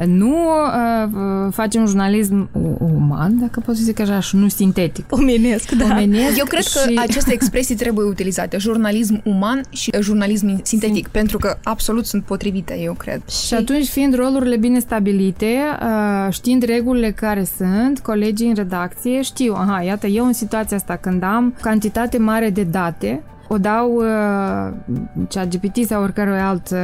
nu 0.05 0.37
uh, 0.37 1.53
facem 1.53 1.87
jurnalism 1.87 2.49
uman, 2.79 3.39
dacă 3.41 3.63
pot 3.65 3.77
să 3.77 3.83
zic 3.83 4.01
așa, 4.01 4.21
și 4.21 4.37
nu 4.37 4.49
sintetic. 4.49 5.05
Omenesc, 5.11 5.71
da. 5.71 5.85
Omenesc 5.85 6.39
Eu 6.39 6.45
cred 6.45 6.63
și... 6.63 6.73
că 6.73 7.01
aceste 7.01 7.33
expresii 7.33 7.75
trebuie 7.75 8.07
utilizate, 8.07 8.59
jurnalism 8.59 9.21
uman 9.25 9.61
și 9.71 9.93
jurnalism 10.01 10.61
sintetic, 10.63 11.03
Sim. 11.03 11.13
pentru 11.13 11.39
că 11.39 11.59
absolut 11.63 12.07
sunt 12.07 12.25
potrivite, 12.25 12.79
eu 12.81 12.93
cred. 12.93 13.23
Și, 13.29 13.47
și 13.47 13.55
atunci, 13.55 13.87
fiind 13.87 14.15
rolurile 14.15 14.57
bine 14.57 14.79
stabilite, 14.79 15.57
uh, 15.83 16.33
știind 16.33 16.63
regulile 16.63 17.11
care 17.11 17.47
sunt, 17.57 17.99
colegii 17.99 18.49
în 18.49 18.55
redacție 18.55 19.23
știu, 19.23 19.55
aha, 19.55 19.83
iată, 19.83 20.07
eu 20.07 20.27
în 20.27 20.33
situația 20.33 20.77
asta 20.77 20.97
când 20.97 21.23
am 21.23 21.55
cantitate 21.61 22.19
mare 22.19 22.51
de 22.51 22.63
date, 22.63 23.23
o 23.49 23.59
dau 23.59 23.95
uh, 23.95 25.47
GPT 25.49 25.87
sau 25.87 26.03
oricărui 26.03 26.39
alt, 26.39 26.71
uh, 26.71 26.79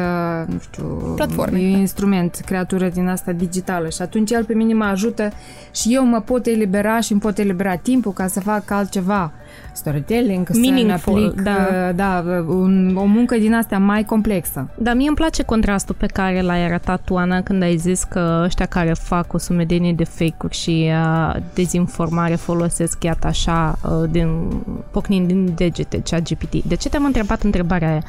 nu 0.47 0.59
știu, 0.59 0.85
Platforme. 1.17 1.61
instrument, 1.61 2.43
creatură 2.45 2.89
din 2.89 3.09
asta 3.09 3.33
digitală 3.33 3.89
și 3.89 4.03
atunci 4.03 4.31
el 4.31 4.45
pe 4.45 4.55
mine 4.55 4.75
mă 4.75 4.85
ajută 4.85 5.31
și 5.71 5.95
eu 5.95 6.05
mă 6.05 6.21
pot 6.21 6.47
elibera 6.47 7.01
și 7.01 7.13
îmi 7.13 7.21
pot 7.21 7.39
elibera 7.39 7.77
timpul 7.77 8.13
ca 8.13 8.27
să 8.27 8.41
fac 8.41 8.71
altceva 8.71 9.33
storytelling, 9.73 10.49
Meaningful, 10.49 11.19
să 11.19 11.27
aplic, 11.27 11.41
da, 11.41 11.93
da 11.95 12.25
un, 12.47 12.97
o 12.97 13.05
muncă 13.05 13.37
din 13.37 13.55
astea 13.55 13.79
mai 13.79 14.05
complexă. 14.05 14.69
Da, 14.75 14.95
mie 14.95 15.07
îmi 15.07 15.17
place 15.17 15.43
contrastul 15.43 15.95
pe 15.99 16.07
care 16.07 16.41
l-ai 16.41 16.65
arătat 16.65 17.01
tu, 17.05 17.17
Ana, 17.17 17.43
când 17.43 17.63
ai 17.63 17.77
zis 17.77 18.05
că 18.05 18.43
ăștia 18.45 18.67
care 18.67 18.93
fac 18.93 19.33
o 19.33 19.39
sumedenie 19.39 19.93
de 19.93 20.05
fake-uri 20.05 20.57
și 20.57 20.91
uh, 20.91 21.37
dezinformare 21.55 22.35
folosesc, 22.35 23.03
iată 23.03 23.27
așa, 23.27 23.79
uh, 23.85 24.11
din, 24.11 24.29
pocnind 24.91 25.27
din 25.27 25.53
degete, 25.55 26.01
cea 26.01 26.19
GPT. 26.19 26.65
De 26.65 26.75
ce 26.75 26.89
te-am 26.89 27.05
întrebat 27.05 27.43
întrebarea 27.43 27.91
aia? 27.91 28.03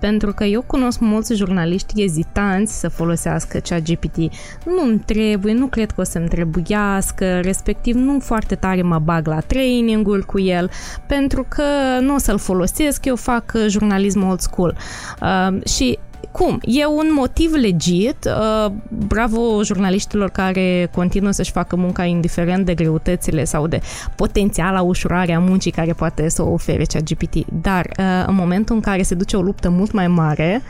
Pentru 0.00 0.32
că 0.32 0.44
eu 0.44 0.62
cunosc 0.62 1.00
mulți 1.00 1.34
jurnaliști 1.34 2.02
ezitanți 2.02 2.80
să 2.80 2.88
folosească 2.88 3.58
cea 3.58 3.78
GPT. 3.78 4.16
Nu-mi 4.64 4.98
trebuie, 4.98 5.52
nu 5.52 5.66
cred 5.66 5.90
că 5.90 6.00
o 6.00 6.04
să-mi 6.04 6.28
trebuiască, 6.28 7.40
respectiv 7.40 7.94
nu 7.94 8.18
foarte 8.20 8.54
tare 8.54 8.82
mă 8.82 8.98
bag 8.98 9.26
la 9.26 9.40
training-uri 9.40 10.26
cu 10.26 10.40
el, 10.40 10.70
pentru 11.06 11.46
că 11.48 11.62
nu 12.00 12.14
o 12.14 12.18
să-l 12.18 12.38
folosesc, 12.38 13.04
eu 13.04 13.16
fac 13.16 13.52
uh, 13.54 13.66
jurnalism 13.68 14.28
old 14.28 14.40
school. 14.40 14.76
Uh, 15.22 15.66
și 15.66 15.98
cum? 16.32 16.60
E 16.62 16.86
un 16.86 17.10
motiv 17.14 17.52
legit. 17.52 18.16
Uh, 18.24 18.72
bravo 19.06 19.62
jurnaliștilor 19.62 20.30
care 20.30 20.88
continuă 20.94 21.30
să-și 21.30 21.50
facă 21.50 21.76
munca 21.76 22.04
indiferent 22.04 22.64
de 22.66 22.74
greutățile 22.74 23.44
sau 23.44 23.66
de 23.66 23.80
potențiala 24.16 24.80
ușurare 24.80 25.32
a 25.34 25.38
muncii 25.38 25.70
care 25.70 25.92
poate 25.92 26.28
să 26.28 26.42
o 26.42 26.52
ofere 26.52 26.84
ChatGPT. 26.84 27.34
Dar 27.62 27.86
uh, 27.98 28.24
în 28.26 28.34
momentul 28.34 28.74
în 28.74 28.80
care 28.80 29.02
se 29.02 29.14
duce 29.14 29.36
o 29.36 29.40
luptă 29.42 29.68
mult 29.68 29.92
mai 29.92 30.08
mare, 30.08 30.62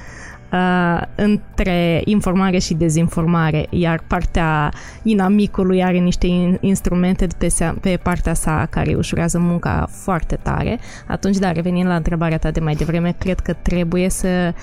uh, 0.53 1.03
între 1.15 2.03
informare 2.05 2.59
și 2.59 2.75
dezinformare, 2.75 3.67
iar 3.71 4.03
partea 4.07 4.73
inamicului 5.03 5.85
are 5.85 5.99
niște 5.99 6.27
in- 6.27 6.59
instrumente 6.61 7.27
pe, 7.39 7.49
se- 7.49 7.75
pe 7.81 7.99
partea 8.03 8.35
sa 8.35 8.67
care 8.71 8.95
ușurează 8.95 9.39
munca 9.39 9.89
foarte 9.91 10.39
tare, 10.43 10.79
atunci, 11.07 11.37
da, 11.37 11.53
revenind 11.53 11.87
la 11.89 11.97
întrebarea 11.97 12.39
ta 12.39 12.51
de 12.51 12.61
mai 12.61 12.75
devreme, 12.75 13.15
cred 13.19 13.41
că 13.41 13.53
trebuie 13.53 14.11
să 14.11 14.55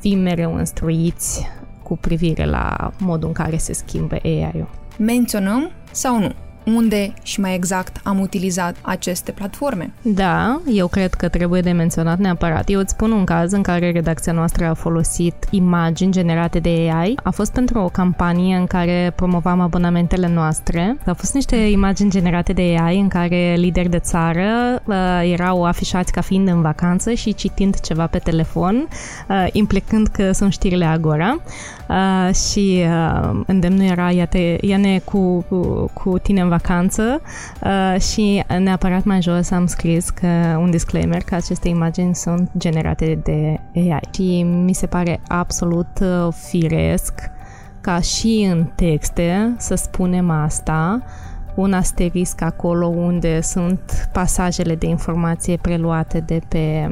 fim 0.00 0.18
mereu 0.18 0.58
instruiți 0.58 1.48
cu 1.82 1.96
privire 1.96 2.44
la 2.44 2.92
modul 2.98 3.28
în 3.28 3.34
care 3.34 3.56
se 3.56 3.72
schimbă 3.72 4.16
AI-ul. 4.22 4.68
Menționăm 4.98 5.70
sau 5.90 6.18
nu 6.18 6.32
unde 6.74 7.12
și 7.22 7.40
mai 7.40 7.54
exact 7.54 8.00
am 8.04 8.20
utilizat 8.20 8.76
aceste 8.80 9.32
platforme. 9.32 9.92
Da, 10.02 10.60
eu 10.72 10.86
cred 10.86 11.14
că 11.14 11.28
trebuie 11.28 11.60
de 11.60 11.70
menționat 11.70 12.18
neapărat. 12.18 12.68
Eu 12.68 12.80
îți 12.80 12.92
spun 12.92 13.10
un 13.10 13.24
caz 13.24 13.52
în 13.52 13.62
care 13.62 13.90
redacția 13.90 14.32
noastră 14.32 14.66
a 14.66 14.74
folosit 14.74 15.34
imagini 15.50 16.12
generate 16.12 16.58
de 16.58 16.68
AI. 16.68 17.14
A 17.22 17.30
fost 17.30 17.52
pentru 17.52 17.78
o 17.78 17.88
campanie 17.88 18.56
în 18.56 18.66
care 18.66 19.12
promovam 19.16 19.60
abonamentele 19.60 20.28
noastre. 20.28 20.96
Au 21.06 21.14
fost 21.14 21.34
niște 21.34 21.56
imagini 21.56 22.10
generate 22.10 22.52
de 22.52 22.76
AI 22.80 23.00
în 23.00 23.08
care 23.08 23.54
lideri 23.56 23.88
de 23.88 23.98
țară 23.98 24.82
uh, 24.84 24.96
erau 25.32 25.64
afișați 25.64 26.12
ca 26.12 26.20
fiind 26.20 26.48
în 26.48 26.60
vacanță 26.60 27.12
și 27.12 27.34
citind 27.34 27.80
ceva 27.80 28.06
pe 28.06 28.18
telefon, 28.18 28.88
uh, 29.28 29.46
implicând 29.52 30.06
că 30.06 30.32
sunt 30.32 30.52
știrile 30.52 30.84
Agora. 30.84 31.40
Uh, 31.90 32.34
și 32.34 32.84
uh, 32.86 33.40
îndemnul 33.46 33.84
era 33.84 34.10
ia-te, 34.10 34.56
ia-ne 34.60 34.98
cu, 34.98 35.44
cu, 35.48 35.90
cu 35.94 36.18
tine 36.18 36.40
în 36.40 36.48
vacanță. 36.48 37.20
Uh, 37.62 38.00
și 38.00 38.44
neapărat 38.58 39.04
mai 39.04 39.22
jos 39.22 39.50
am 39.50 39.66
scris 39.66 40.10
că 40.10 40.56
un 40.58 40.70
disclaimer 40.70 41.22
că 41.22 41.34
aceste 41.34 41.68
imagini 41.68 42.14
sunt 42.14 42.50
generate 42.58 43.20
de 43.22 43.60
AI 43.74 44.00
și. 44.10 44.42
Mi 44.42 44.72
se 44.72 44.86
pare 44.86 45.20
absolut 45.28 45.86
uh, 46.00 46.28
firesc 46.48 47.14
ca 47.80 48.00
și 48.00 48.48
în 48.50 48.64
texte 48.74 49.54
să 49.58 49.74
spunem 49.74 50.30
asta, 50.30 51.02
un 51.54 51.72
asterisc 51.72 52.42
acolo 52.42 52.86
unde 52.86 53.40
sunt 53.40 54.08
pasajele 54.12 54.74
de 54.74 54.86
informație 54.86 55.56
preluate 55.56 56.20
de 56.20 56.40
pe 56.48 56.90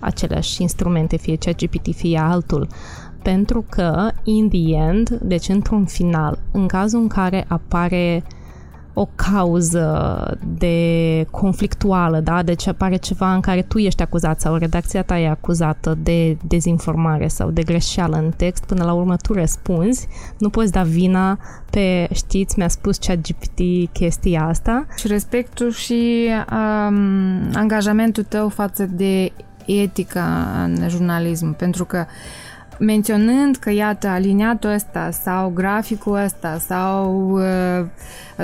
aceleași 0.00 0.62
instrumente, 0.62 1.16
fie 1.16 1.36
ChatGPT, 1.36 1.94
fie 1.94 2.18
altul 2.18 2.68
pentru 3.22 3.64
că, 3.68 4.10
in 4.24 4.48
the 4.48 4.74
end, 4.74 5.08
deci 5.08 5.48
într-un 5.48 5.84
final, 5.84 6.38
în 6.52 6.66
cazul 6.66 7.00
în 7.00 7.08
care 7.08 7.44
apare 7.48 8.22
o 8.94 9.08
cauză 9.14 10.38
de 10.58 11.26
conflictuală, 11.30 12.20
da? 12.20 12.42
Deci 12.42 12.66
apare 12.66 12.96
ceva 12.96 13.34
în 13.34 13.40
care 13.40 13.62
tu 13.62 13.78
ești 13.78 14.02
acuzat 14.02 14.40
sau 14.40 14.56
redacția 14.56 15.02
ta 15.02 15.18
e 15.18 15.28
acuzată 15.28 15.98
de 16.02 16.36
dezinformare 16.46 17.28
sau 17.28 17.50
de 17.50 17.62
greșeală 17.62 18.16
în 18.16 18.32
text, 18.36 18.64
până 18.64 18.84
la 18.84 18.92
urmă 18.92 19.16
tu 19.16 19.32
răspunzi, 19.32 20.08
nu 20.38 20.48
poți 20.48 20.72
da 20.72 20.82
vina 20.82 21.38
pe, 21.70 22.08
știți, 22.12 22.58
mi-a 22.58 22.68
spus 22.68 22.96
ChatGPT 22.96 23.60
chestia 23.92 24.46
asta. 24.46 24.86
Și 24.96 25.06
respectul 25.06 25.70
și 25.70 26.28
um, 26.52 27.50
angajamentul 27.54 28.22
tău 28.22 28.48
față 28.48 28.86
de 28.86 29.32
etica 29.66 30.46
în 30.64 30.88
jurnalism, 30.88 31.56
pentru 31.56 31.84
că 31.84 31.98
uh, 31.98 32.49
menționând 32.80 33.56
că, 33.56 33.70
iată, 33.70 34.08
aliniatul 34.08 34.70
ăsta 34.70 35.10
sau 35.10 35.50
graficul 35.54 36.22
ăsta 36.24 36.58
sau 36.58 37.30
uh, 37.30 37.86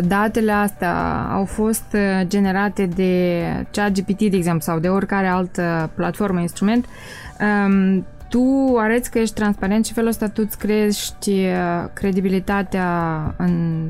datele 0.03 0.53
astea 0.53 1.23
au 1.33 1.45
fost 1.45 1.85
uh, 1.95 2.27
generate 2.27 2.87
de 2.87 3.43
ChatGPT, 3.71 4.19
de 4.19 4.37
exemplu, 4.37 4.61
sau 4.61 4.79
de 4.79 4.89
oricare 4.89 5.27
altă 5.27 5.91
platformă, 5.95 6.41
instrument, 6.41 6.87
um, 7.67 8.07
tu 8.29 8.75
arăți 8.79 9.11
că 9.11 9.19
ești 9.19 9.35
transparent 9.35 9.87
și 9.87 9.93
felul 9.93 10.09
ăsta 10.09 10.29
tu 10.29 10.43
îți 10.45 10.59
crești 10.59 11.31
uh, 11.31 11.89
credibilitatea 11.93 13.21
în 13.37 13.85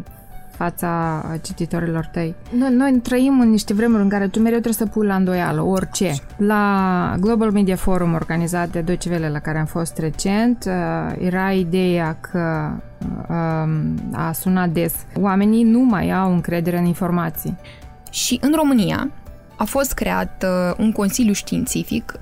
fața 0.57 1.23
cititorilor 1.43 2.09
tăi. 2.13 2.35
Noi, 2.59 2.75
noi 2.75 3.01
trăim 3.03 3.41
în 3.41 3.51
niște 3.51 3.75
vremuri 3.75 4.03
în 4.03 4.09
care 4.09 4.29
tu 4.29 4.39
mereu 4.39 4.61
trebuie 4.61 4.87
să 4.87 4.87
pui 4.87 5.07
la 5.07 5.15
îndoială 5.15 5.63
orice. 5.63 6.15
La 6.37 7.15
Global 7.21 7.51
Media 7.51 7.77
Forum 7.77 8.15
organizat 8.15 8.69
de 8.69 8.81
Deutsche 8.81 9.11
Welle, 9.11 9.29
la 9.29 9.39
care 9.39 9.59
am 9.59 9.65
fost 9.65 9.99
recent, 9.99 10.65
uh, 10.67 11.17
era 11.19 11.53
ideea 11.53 12.19
că 12.21 12.71
um, 13.29 13.95
a 14.13 14.33
sunat 14.33 14.69
des. 14.69 14.95
Oamenii 15.21 15.63
nu 15.63 15.81
mai 15.81 16.11
au 16.11 16.33
încredere 16.33 16.79
în 16.79 16.85
informații. 16.85 17.57
Și 18.11 18.39
în 18.41 18.53
România 18.57 19.11
a 19.57 19.65
fost 19.65 19.93
creat 19.93 20.45
uh, 20.45 20.75
un 20.79 20.93
consiliu 20.93 21.33
științific 21.33 22.21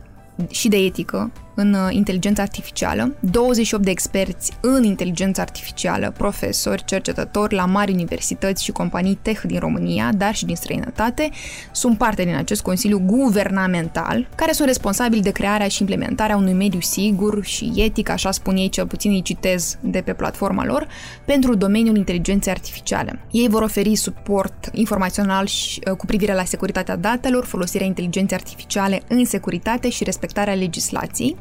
și 0.49 0.69
de 0.69 0.77
etică 0.77 1.31
în 1.55 1.73
uh, 1.73 1.89
inteligență 1.91 2.41
artificială, 2.41 3.15
28 3.21 3.85
de 3.85 3.91
experți 3.91 4.53
în 4.61 4.85
inteligență 4.85 5.41
artificială, 5.41 6.13
profesori, 6.17 6.85
cercetători 6.85 7.55
la 7.55 7.65
mari 7.65 7.93
universități 7.93 8.65
și 8.65 8.73
companii 8.73 9.19
tech 9.23 9.43
din 9.43 9.59
România, 9.59 10.13
dar 10.17 10.35
și 10.35 10.45
din 10.45 10.57
străinătate, 10.57 11.31
sunt 11.73 11.99
parte 11.99 12.25
din 12.25 12.35
acest 12.35 12.63
Consiliu 12.63 13.03
Guvernamental, 13.07 14.29
care 14.35 14.53
sunt 14.53 14.67
responsabili 14.67 15.23
de 15.23 15.31
crearea 15.31 15.69
și 15.69 15.81
implementarea 15.81 16.37
unui 16.37 16.53
mediu 16.53 16.81
sigur 16.81 17.45
și 17.45 17.73
etic, 17.77 18.09
așa 18.09 18.31
spun 18.31 18.57
ei, 18.57 18.69
cel 18.69 18.87
puțin 18.87 19.11
îi 19.11 19.23
citez 19.23 19.79
de 19.81 20.01
pe 20.01 20.13
platforma 20.13 20.65
lor, 20.65 20.87
pentru 21.25 21.55
domeniul 21.55 21.97
inteligenței 21.97 22.53
artificiale. 22.53 23.21
Ei 23.31 23.49
vor 23.49 23.63
oferi 23.63 23.95
suport 23.95 24.69
informațional 24.73 25.47
și, 25.47 25.81
uh, 25.91 25.97
cu 25.97 26.07
privire 26.07 26.35
la 26.35 26.45
securitatea 26.45 26.97
datelor, 26.97 27.45
folosirea 27.45 27.87
inteligenței 27.87 28.37
artificiale 28.37 29.03
în 29.09 29.25
securitate 29.25 29.89
și 29.89 30.05
respectarea 30.05 30.55
legislației. 30.55 31.37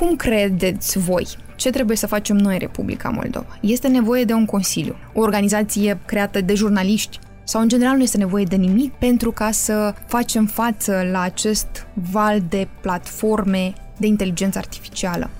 Cum 0.00 0.16
credeți 0.16 0.98
voi? 0.98 1.26
Ce 1.56 1.70
trebuie 1.70 1.96
să 1.96 2.06
facem 2.06 2.36
noi 2.36 2.52
în 2.52 2.58
Republica 2.58 3.08
Moldova? 3.08 3.58
Este 3.60 3.88
nevoie 3.88 4.24
de 4.24 4.32
un 4.32 4.44
consiliu, 4.44 4.96
o 5.12 5.20
organizație 5.20 5.98
creată 6.06 6.40
de 6.40 6.54
jurnaliști 6.54 7.18
sau 7.44 7.60
în 7.60 7.68
general 7.68 7.96
nu 7.96 8.02
este 8.02 8.16
nevoie 8.16 8.44
de 8.44 8.56
nimic 8.56 8.92
pentru 8.92 9.32
ca 9.32 9.50
să 9.50 9.94
facem 10.06 10.46
față 10.46 11.08
la 11.10 11.20
acest 11.20 11.86
val 12.10 12.40
de 12.48 12.68
platforme 12.80 13.72
de 13.96 14.06
inteligență 14.06 14.58
artificială. 14.58 15.30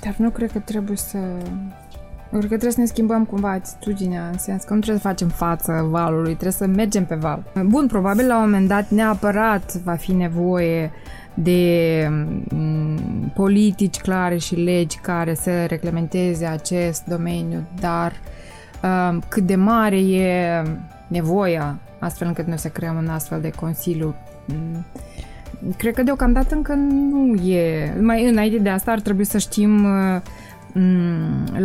Dar 0.00 0.14
nu 0.16 0.30
cred 0.30 0.52
că 0.52 0.58
trebuie 0.58 0.96
să... 0.96 1.18
Cred 2.38 2.46
că 2.50 2.56
trebuie 2.56 2.72
să 2.72 2.80
ne 2.80 2.86
schimbăm 2.86 3.24
cumva 3.24 3.50
atitudinea, 3.50 4.28
în 4.32 4.38
sens 4.38 4.62
că 4.64 4.74
nu 4.74 4.80
trebuie 4.80 5.00
să 5.02 5.08
facem 5.08 5.28
față 5.28 5.86
valului, 5.90 6.30
trebuie 6.32 6.52
să 6.52 6.66
mergem 6.66 7.04
pe 7.04 7.14
val. 7.14 7.42
Bun, 7.66 7.86
probabil 7.86 8.26
la 8.26 8.36
un 8.36 8.42
moment 8.42 8.68
dat 8.68 8.88
neapărat 8.90 9.74
va 9.74 9.92
fi 9.94 10.12
nevoie 10.12 10.90
de 11.34 12.08
m- 12.08 13.32
politici 13.34 14.00
clare 14.00 14.36
și 14.36 14.54
legi 14.54 14.98
care 14.98 15.34
să 15.34 15.64
reglementeze 15.64 16.46
acest 16.46 17.04
domeniu, 17.04 17.62
dar 17.80 18.12
uh, 18.82 19.18
cât 19.28 19.42
de 19.46 19.54
mare 19.56 19.96
e 19.98 20.62
nevoia 21.08 21.78
astfel 21.98 22.26
încât 22.26 22.46
noi 22.46 22.58
să 22.58 22.68
creăm 22.68 22.96
un 22.96 23.08
astfel 23.08 23.40
de 23.40 23.50
consiliu 23.50 24.14
m- 24.52 24.84
Cred 25.76 25.94
că 25.94 26.02
deocamdată 26.02 26.54
încă 26.54 26.74
nu 26.74 27.34
e. 27.34 27.94
Mai 28.00 28.28
înainte 28.28 28.58
de 28.58 28.68
asta 28.68 28.90
ar 28.90 29.00
trebui 29.00 29.24
să 29.24 29.38
știm 29.38 29.84
uh, 29.84 29.90
m, 29.90 30.22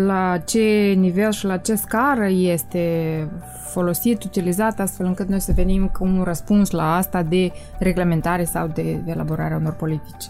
la 0.06 0.38
ce 0.46 0.94
nivel 0.98 1.32
și 1.32 1.46
la 1.46 1.58
ce 1.58 1.76
scară 1.76 2.28
este 2.28 3.28
folosit, 3.70 4.24
utilizat, 4.24 4.80
astfel 4.80 5.06
încât 5.06 5.30
noi 5.30 5.40
să 5.40 5.52
venim 5.56 5.88
cu 5.88 6.04
un 6.04 6.22
răspuns 6.24 6.72
la 6.72 6.96
asta 6.96 7.24
de 7.24 7.52
reglementare 7.80 8.44
sau 8.44 8.72
de 8.74 9.00
elaborarea 9.06 9.58
unor 9.58 9.74
politici. 9.74 10.30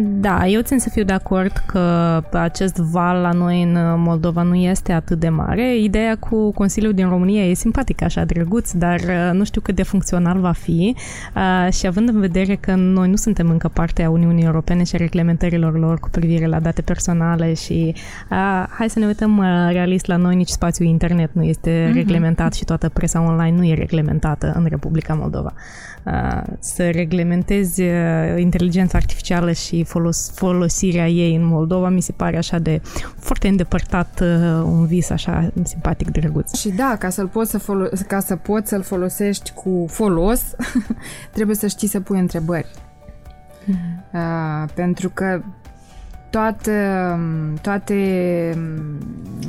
Da, 0.00 0.46
eu 0.46 0.60
țin 0.60 0.78
să 0.78 0.88
fiu 0.88 1.04
de 1.04 1.12
acord 1.12 1.52
că 1.66 2.22
acest 2.32 2.76
val 2.76 3.20
la 3.20 3.32
noi 3.32 3.62
în 3.62 4.00
Moldova 4.00 4.42
nu 4.42 4.54
este 4.54 4.92
atât 4.92 5.18
de 5.18 5.28
mare. 5.28 5.76
Ideea 5.76 6.16
cu 6.16 6.52
Consiliul 6.52 6.92
din 6.92 7.08
România 7.08 7.44
e 7.44 7.54
simpatică, 7.54 8.04
așa, 8.04 8.24
drăguț, 8.24 8.72
dar 8.72 9.00
uh, 9.00 9.30
nu 9.32 9.44
știu 9.44 9.60
cât 9.60 9.74
de 9.74 9.82
funcțional 9.82 10.40
va 10.40 10.52
fi 10.52 10.96
uh, 11.36 11.72
și 11.72 11.86
având 11.86 12.08
în 12.08 12.20
vedere 12.20 12.54
că 12.54 12.74
noi 12.74 13.08
nu 13.08 13.16
suntem 13.16 13.50
încă 13.50 13.68
parte 13.68 14.02
a 14.02 14.10
Uniunii 14.10 14.44
Europene 14.44 14.84
și 14.84 14.94
a 14.94 14.98
reglementărilor 14.98 15.78
lor 15.78 15.98
cu 15.98 16.08
privire 16.10 16.46
la 16.46 16.60
date 16.60 16.82
personale 16.82 17.54
și 17.54 17.94
uh, 18.30 18.64
hai 18.70 18.90
să 18.90 18.98
ne 18.98 19.06
uităm 19.06 19.38
uh, 19.38 19.44
realist 19.70 20.06
la 20.06 20.16
noi, 20.16 20.36
nici 20.36 20.48
spațiul 20.48 20.88
internet 20.88 21.30
nu 21.32 21.42
este 21.42 21.88
mm-hmm. 21.88 21.94
reglementat 21.94 22.54
și 22.54 22.64
toată 22.64 22.88
presa 22.88 23.20
online 23.20 23.56
nu 23.56 23.64
e 23.64 23.74
reglementată 23.74 24.52
în 24.56 24.66
Republica 24.68 25.14
Moldova. 25.14 25.52
Uh, 26.04 26.42
să 26.58 26.90
reglementezi 26.90 27.82
uh, 27.82 27.88
inteligența 28.36 28.98
artificială 28.98 29.52
și 29.52 29.84
folos- 29.84 30.32
folosirea 30.34 31.08
ei 31.08 31.34
în 31.34 31.46
Moldova 31.46 31.88
mi 31.88 32.00
se 32.00 32.12
pare 32.12 32.36
așa 32.36 32.58
de 32.58 32.80
foarte 33.18 33.48
îndepărtat 33.48 34.20
uh, 34.20 34.62
un 34.64 34.86
vis 34.86 35.10
așa 35.10 35.50
simpatic 35.62 36.10
drăguț. 36.10 36.54
Și 36.54 36.68
da, 36.68 36.96
ca 36.98 37.08
să-l 37.08 37.28
poți 37.28 37.50
să 37.50 37.58
folo- 37.58 38.06
ca 38.06 38.20
să 38.20 38.36
poți 38.36 38.68
să-l 38.68 38.82
folosești 38.82 39.52
cu 39.52 39.86
folos, 39.88 40.42
trebuie 41.34 41.56
să 41.56 41.66
știi 41.66 41.88
să 41.88 42.00
pui 42.00 42.18
întrebări. 42.18 42.66
Uh, 44.12 44.68
pentru 44.74 45.08
că 45.08 45.42
toate, 46.30 47.18
toate 47.62 48.58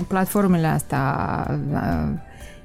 platformele 0.07 0.67
astea, 0.67 1.45
uh, 1.71 2.09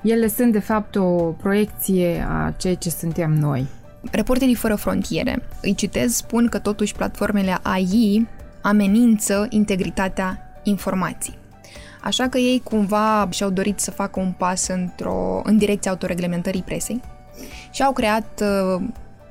ele 0.02 0.28
sunt 0.28 0.52
de 0.52 0.58
fapt 0.58 0.96
o 0.96 1.06
proiecție 1.14 2.26
a 2.28 2.52
ceea 2.56 2.74
ce 2.74 2.90
suntem 2.90 3.32
noi. 3.32 3.66
Reporterii 4.10 4.54
fără 4.54 4.74
frontiere, 4.74 5.42
îi 5.62 5.74
citez, 5.74 6.14
spun 6.14 6.46
că 6.48 6.58
totuși 6.58 6.94
platformele 6.94 7.58
AI 7.62 8.26
amenință 8.62 9.46
integritatea 9.50 10.60
informației. 10.62 11.38
Așa 12.02 12.28
că 12.28 12.38
ei 12.38 12.60
cumva 12.64 13.28
și-au 13.30 13.50
dorit 13.50 13.80
să 13.80 13.90
facă 13.90 14.20
un 14.20 14.32
pas 14.36 14.68
într-o, 14.68 15.40
în 15.44 15.58
direcția 15.58 15.90
autoreglementării 15.90 16.62
presei 16.62 17.00
și 17.70 17.82
au 17.82 17.92
creat, 17.92 18.42
uh, 18.42 18.82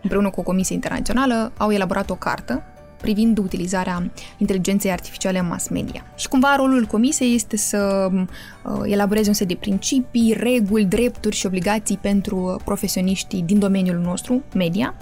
împreună 0.02 0.30
cu 0.30 0.40
o 0.40 0.44
comisie 0.44 0.76
internațională, 0.76 1.52
au 1.58 1.72
elaborat 1.72 2.10
o 2.10 2.16
cartă 2.16 2.64
privind 3.04 3.38
utilizarea 3.38 4.12
inteligenței 4.38 4.92
artificiale 4.92 5.40
în 5.40 5.48
mass 5.48 5.68
media. 5.68 6.06
Și 6.16 6.28
cumva 6.28 6.56
rolul 6.56 6.86
comisiei 6.86 7.36
este 7.36 7.58
să 7.58 8.10
uh, 8.12 8.82
elaboreze 8.84 9.28
un 9.28 9.34
set 9.34 9.48
de 9.48 9.56
principii, 9.56 10.36
reguli, 10.38 10.86
drepturi 10.86 11.36
și 11.36 11.46
obligații 11.46 11.98
pentru 11.98 12.62
profesioniștii 12.66 13.42
din 13.42 13.60
domeniul 13.60 13.98
nostru, 13.98 14.44
media, 14.54 14.96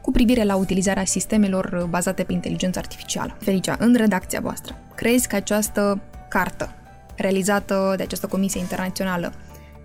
cu 0.00 0.10
privire 0.10 0.44
la 0.44 0.56
utilizarea 0.56 1.04
sistemelor 1.04 1.86
bazate 1.90 2.22
pe 2.22 2.32
inteligență 2.32 2.78
artificială. 2.78 3.36
Felicia, 3.40 3.76
în 3.78 3.94
redacția 3.94 4.40
voastră, 4.40 4.76
crezi 4.94 5.28
că 5.28 5.36
această 5.36 6.00
cartă 6.28 6.72
realizată 7.16 7.94
de 7.96 8.02
această 8.02 8.26
comisie 8.26 8.60
internațională 8.60 9.32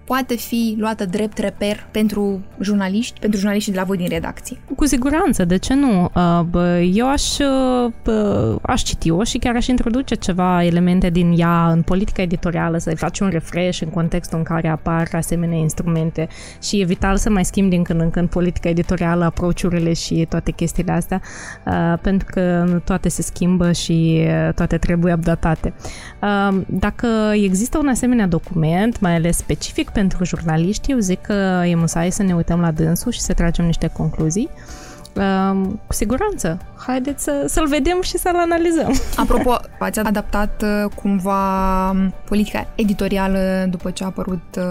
poate 0.09 0.35
fi 0.35 0.75
luată 0.79 1.05
drept 1.05 1.37
reper 1.37 1.87
pentru 1.91 2.41
jurnaliști, 2.59 3.19
pentru 3.19 3.39
jurnaliștii 3.39 3.71
de 3.71 3.77
la 3.77 3.83
voi 3.83 3.97
din 3.97 4.07
redacție? 4.09 4.57
Cu 4.75 4.85
siguranță, 4.85 5.45
de 5.45 5.57
ce 5.57 5.73
nu? 5.73 6.11
Eu 6.93 7.09
aș, 7.09 7.23
aș 8.61 8.81
citi-o 8.81 9.23
și 9.23 9.37
chiar 9.37 9.55
aș 9.55 9.67
introduce 9.67 10.15
ceva 10.15 10.63
elemente 10.63 11.09
din 11.09 11.33
ea 11.37 11.71
în 11.71 11.81
politica 11.81 12.21
editorială, 12.21 12.77
să-i 12.77 12.95
faci 12.95 13.19
un 13.19 13.29
refresh 13.29 13.81
în 13.81 13.89
contextul 13.89 14.37
în 14.37 14.43
care 14.43 14.67
apar 14.67 15.07
asemenea 15.11 15.57
instrumente 15.57 16.27
și 16.61 16.79
e 16.79 16.85
vital 16.85 17.17
să 17.17 17.29
mai 17.29 17.45
schimb 17.45 17.69
din 17.69 17.83
când 17.83 18.01
în 18.01 18.09
când 18.09 18.29
politica 18.29 18.69
editorială, 18.69 19.25
approach 19.25 19.61
și 19.95 20.25
toate 20.29 20.51
chestiile 20.51 20.91
astea, 20.91 21.21
pentru 22.01 22.27
că 22.31 22.65
toate 22.83 23.09
se 23.09 23.21
schimbă 23.21 23.71
și 23.71 24.27
toate 24.55 24.77
trebuie 24.77 25.13
updatate. 25.13 25.73
Dacă 26.65 27.07
există 27.33 27.77
un 27.77 27.87
asemenea 27.87 28.27
document, 28.27 28.99
mai 28.99 29.15
ales 29.15 29.37
specific 29.37 29.89
pentru 29.99 30.23
jurnaliști, 30.23 30.91
eu 30.91 30.97
zic 30.99 31.21
că 31.21 31.63
e 31.65 31.75
musai 31.75 32.11
să 32.11 32.23
ne 32.23 32.33
uităm 32.33 32.59
la 32.61 32.71
dânsul 32.71 33.11
și 33.11 33.19
să 33.19 33.33
tragem 33.33 33.65
niște 33.65 33.87
concluzii. 33.87 34.49
Uh, 35.15 35.67
cu 35.87 35.93
siguranță. 35.93 36.57
Haideți 36.87 37.23
să, 37.23 37.43
să-l 37.47 37.67
vedem 37.67 38.01
și 38.01 38.17
să-l 38.17 38.35
analizăm. 38.35 38.93
Apropo, 39.23 39.57
ați 39.79 39.99
adaptat 39.99 40.63
uh, 40.63 40.91
cumva 40.95 41.95
politica 42.25 42.67
editorială 42.75 43.67
după 43.69 43.91
ce 43.91 44.03
a 44.03 44.05
apărut 44.05 44.57
uh, 44.57 44.63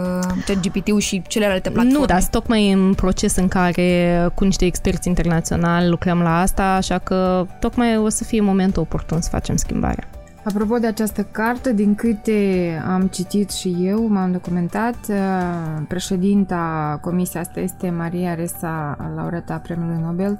ChatGPT-ul 0.46 1.00
și 1.00 1.22
celelalte 1.26 1.70
platforme? 1.70 1.98
Nu, 1.98 2.04
dar 2.04 2.24
tocmai 2.24 2.72
în 2.72 2.94
proces 2.94 3.36
în 3.36 3.48
care 3.48 4.30
cu 4.34 4.44
niște 4.44 4.64
experți 4.64 5.08
internaționali 5.08 5.88
lucrăm 5.88 6.22
la 6.22 6.40
asta, 6.40 6.64
așa 6.64 6.98
că 6.98 7.46
tocmai 7.60 7.96
o 7.96 8.08
să 8.08 8.24
fie 8.24 8.40
momentul 8.40 8.82
oportun 8.82 9.20
să 9.20 9.28
facem 9.28 9.56
schimbarea. 9.56 10.08
Apropo 10.48 10.78
de 10.78 10.86
această 10.86 11.22
carte, 11.22 11.72
din 11.72 11.94
câte 11.94 12.82
am 12.86 13.06
citit 13.06 13.50
și 13.50 13.76
eu, 13.80 14.06
m-am 14.06 14.32
documentat, 14.32 14.96
uh, 15.08 15.82
președinta 15.88 16.98
comisiei 17.02 17.42
asta 17.42 17.60
este 17.60 17.90
Maria 17.90 18.34
Resa, 18.34 18.96
laureata 19.16 19.56
Premiului 19.56 20.02
Nobel, 20.02 20.38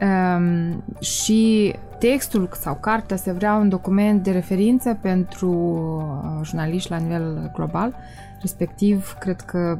mm. 0.00 0.82
și 1.00 1.74
textul 1.98 2.48
sau 2.52 2.74
cartea 2.74 3.16
se 3.16 3.32
vrea 3.32 3.54
un 3.54 3.68
document 3.68 4.22
de 4.22 4.30
referință 4.30 4.98
pentru 5.02 5.50
uh, 5.50 6.46
jurnaliști 6.46 6.90
la 6.90 6.96
nivel 6.96 7.50
global, 7.54 7.94
respectiv, 8.40 9.16
cred 9.20 9.40
că 9.40 9.78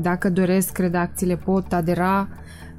dacă 0.00 0.30
doresc, 0.30 0.78
redacțiile 0.78 1.36
pot 1.36 1.72
adera 1.72 2.28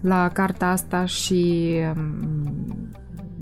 la 0.02 0.30
carta 0.34 0.68
asta 0.68 1.06
și 1.06 1.74
um, 1.96 2.88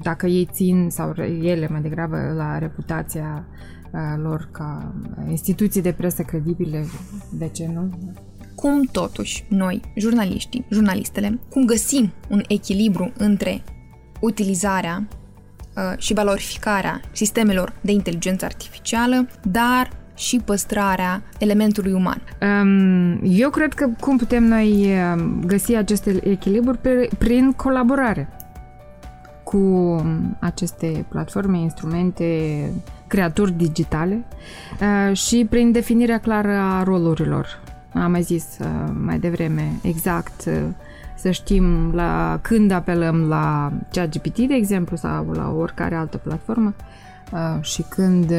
dacă 0.06 0.26
ei 0.26 0.50
țin, 0.52 0.88
sau 0.90 1.14
ele 1.42 1.68
mai 1.72 1.82
degrabă, 1.82 2.34
la 2.36 2.58
reputația 2.58 3.46
uh, 3.92 4.00
lor 4.22 4.50
ca 4.52 4.94
instituții 5.30 5.82
de 5.82 5.92
presă 5.92 6.22
credibile, 6.22 6.86
de 7.32 7.48
ce 7.48 7.70
nu? 7.74 7.90
Cum 8.56 8.84
totuși 8.92 9.46
noi, 9.50 9.82
jurnaliștii, 9.96 10.66
jurnalistele, 10.70 11.40
cum 11.50 11.66
găsim 11.66 12.12
un 12.30 12.42
echilibru 12.48 13.12
între 13.18 13.64
utilizarea 14.20 15.08
uh, 15.08 15.98
și 15.98 16.14
valorificarea 16.14 17.02
sistemelor 17.12 17.74
de 17.82 17.92
inteligență 17.92 18.46
artificială, 18.46 19.28
dar 19.44 19.90
și 20.16 20.42
păstrarea 20.46 21.24
elementului 21.40 21.92
uman. 21.92 22.22
Um, 22.42 23.20
eu 23.24 23.50
cred 23.50 23.74
că 23.74 23.90
cum 24.00 24.18
putem 24.18 24.44
noi 24.44 24.88
găsi 25.46 25.76
acest 25.76 26.06
echilibru 26.24 26.80
prin 27.18 27.52
colaborare 27.52 28.30
cu 29.56 29.66
cu 29.66 30.06
aceste 30.40 31.06
platforme, 31.10 31.58
instrumente, 31.58 32.26
creaturi 33.08 33.52
digitale 33.52 34.26
uh, 34.82 35.18
și 35.18 35.48
prin 35.50 35.72
definirea 35.72 36.20
clară 36.20 36.58
a 36.58 36.84
rolurilor. 36.84 37.60
Am 37.94 38.12
mai 38.12 38.22
zis 38.22 38.58
uh, 38.60 38.94
mai 39.06 39.20
devreme 39.20 39.72
exact 39.82 40.44
uh, 40.48 40.54
să 41.18 41.32
știm 41.32 41.92
la 41.94 42.40
când 42.42 42.72
apelăm 42.72 43.28
la 43.28 43.72
ChatGPT, 43.92 44.38
de 44.38 44.54
exemplu, 44.54 44.96
sau 44.96 45.32
la 45.32 45.56
oricare 45.58 45.96
altă 45.96 46.18
platformă 46.18 46.74
și 47.62 47.86
când 47.90 48.34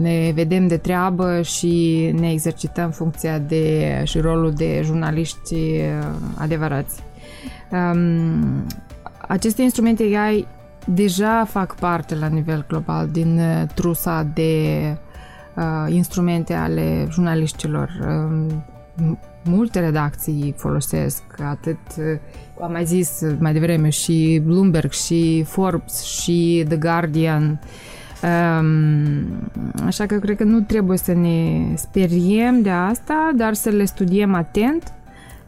ne 0.00 0.32
vedem 0.34 0.66
de 0.66 0.76
treabă 0.76 1.42
și 1.42 2.10
ne 2.18 2.30
exercităm 2.30 2.90
funcția 2.90 3.38
de 3.38 4.00
și 4.04 4.18
rolul 4.18 4.52
de 4.52 4.80
jurnaliști 4.84 5.56
adevărați. 6.36 7.02
Um, 9.32 9.38
aceste 9.38 9.62
instrumente 9.62 10.02
AI 10.02 10.46
deja 10.86 11.44
fac 11.44 11.74
parte 11.74 12.14
la 12.14 12.26
nivel 12.26 12.64
global 12.68 13.08
din 13.08 13.38
uh, 13.38 13.68
trusa 13.74 14.22
de 14.34 14.96
uh, 15.56 15.94
instrumente 15.94 16.54
ale 16.54 17.06
jurnaliștilor. 17.10 17.90
Uh, 18.00 19.06
multe 19.44 19.80
redacții 19.80 20.54
folosesc, 20.56 21.22
atât, 21.44 21.78
uh, 21.98 22.18
am 22.60 22.70
mai 22.70 22.84
zis 22.84 23.20
mai 23.38 23.52
devreme, 23.52 23.88
și 23.88 24.42
Bloomberg, 24.44 24.90
și 24.90 25.44
Forbes, 25.46 26.02
și 26.02 26.64
The 26.68 26.76
Guardian. 26.76 27.60
Um, 28.22 29.50
așa 29.86 30.06
că 30.06 30.18
cred 30.18 30.36
că 30.36 30.44
nu 30.44 30.60
trebuie 30.60 30.98
să 30.98 31.12
ne 31.12 31.72
speriem 31.74 32.62
de 32.62 32.70
asta, 32.70 33.30
dar 33.36 33.54
să 33.54 33.68
le 33.68 33.84
studiem 33.84 34.34
atent 34.34 34.92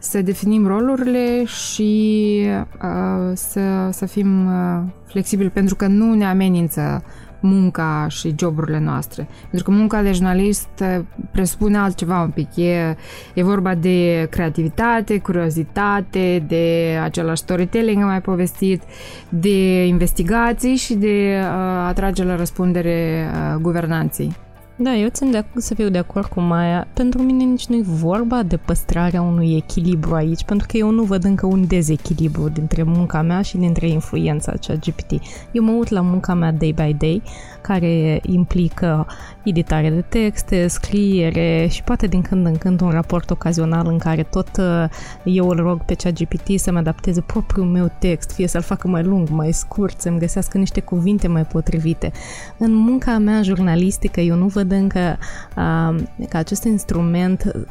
să 0.09 0.21
definim 0.21 0.67
rolurile 0.67 1.45
și 1.45 2.41
uh, 2.81 3.31
să, 3.33 3.89
să 3.91 4.05
fim 4.05 4.45
uh, 4.45 4.81
flexibili 5.05 5.49
pentru 5.49 5.75
că 5.75 5.87
nu 5.87 6.13
ne 6.13 6.25
amenință 6.25 7.03
munca 7.39 8.05
și 8.09 8.35
joburile 8.39 8.79
noastre. 8.79 9.27
Pentru 9.49 9.69
că 9.69 9.75
munca 9.77 10.01
de 10.01 10.11
jurnalist 10.11 10.69
uh, 10.81 10.99
presupune 11.31 11.77
altceva 11.77 12.21
un 12.21 12.29
pic. 12.29 12.55
E, 12.55 12.97
e 13.33 13.43
vorba 13.43 13.75
de 13.75 14.27
creativitate, 14.29 15.19
curiozitate, 15.19 16.45
de 16.47 16.97
același 17.03 17.41
storytelling 17.41 18.01
am 18.01 18.07
mai 18.07 18.21
povestit, 18.21 18.83
de 19.29 19.85
investigații 19.85 20.75
și 20.75 20.93
de 20.93 21.39
uh, 21.41 21.47
atrage 21.87 22.23
la 22.23 22.35
răspundere 22.35 23.29
uh, 23.31 23.61
guvernanții. 23.61 24.44
Da, 24.77 24.95
eu 24.95 25.07
țin 25.09 25.31
de, 25.31 25.45
să 25.57 25.73
fiu 25.73 25.89
de 25.89 25.97
acord 25.97 26.25
cu 26.25 26.39
Maia. 26.41 26.87
Pentru 26.93 27.21
mine 27.21 27.43
nici 27.43 27.65
nu 27.65 27.75
e 27.75 27.81
vorba 27.81 28.43
de 28.43 28.57
păstrarea 28.57 29.21
unui 29.21 29.55
echilibru 29.55 30.15
aici, 30.15 30.43
pentru 30.43 30.67
că 30.71 30.77
eu 30.77 30.89
nu 30.89 31.03
văd 31.03 31.23
încă 31.23 31.45
un 31.45 31.67
dezechilibru 31.67 32.49
dintre 32.49 32.83
munca 32.83 33.21
mea 33.21 33.41
și 33.41 33.57
dintre 33.57 33.87
influența 33.87 34.55
cea 34.55 34.73
GPT. 34.73 35.11
Eu 35.51 35.63
mă 35.63 35.71
uit 35.71 35.89
la 35.89 36.01
munca 36.01 36.33
mea 36.33 36.51
day 36.51 36.73
by 36.75 36.93
day, 36.93 37.21
care 37.61 38.19
implică 38.25 39.07
editare 39.43 39.89
de 39.89 40.01
texte, 40.01 40.67
scriere 40.67 41.67
și 41.69 41.83
poate 41.83 42.07
din 42.07 42.21
când 42.21 42.45
în 42.45 42.57
când 42.57 42.81
un 42.81 42.89
raport 42.89 43.29
ocazional 43.29 43.87
în 43.87 43.97
care 43.97 44.23
tot 44.23 44.49
uh, 44.59 44.85
eu 45.23 45.49
îl 45.49 45.55
rog 45.55 45.81
pe 45.81 45.93
cea 45.93 46.09
GPT 46.09 46.59
să-mi 46.59 46.77
adapteze 46.77 47.21
propriul 47.21 47.65
meu 47.65 47.91
text, 47.99 48.31
fie 48.31 48.47
să-l 48.47 48.61
facă 48.61 48.87
mai 48.87 49.03
lung, 49.03 49.29
mai 49.29 49.51
scurt, 49.51 50.01
să-mi 50.01 50.19
găsească 50.19 50.57
niște 50.57 50.79
cuvinte 50.79 51.27
mai 51.27 51.45
potrivite. 51.45 52.11
În 52.57 52.73
munca 52.73 53.17
mea 53.17 53.41
jurnalistică 53.41 54.19
eu 54.19 54.35
nu 54.35 54.47
văd 54.47 54.64
încă 54.71 55.17
uh, 55.57 55.95
că 56.29 56.37
acest 56.37 56.63
instrument 56.63 57.43
Uh, 57.55 57.61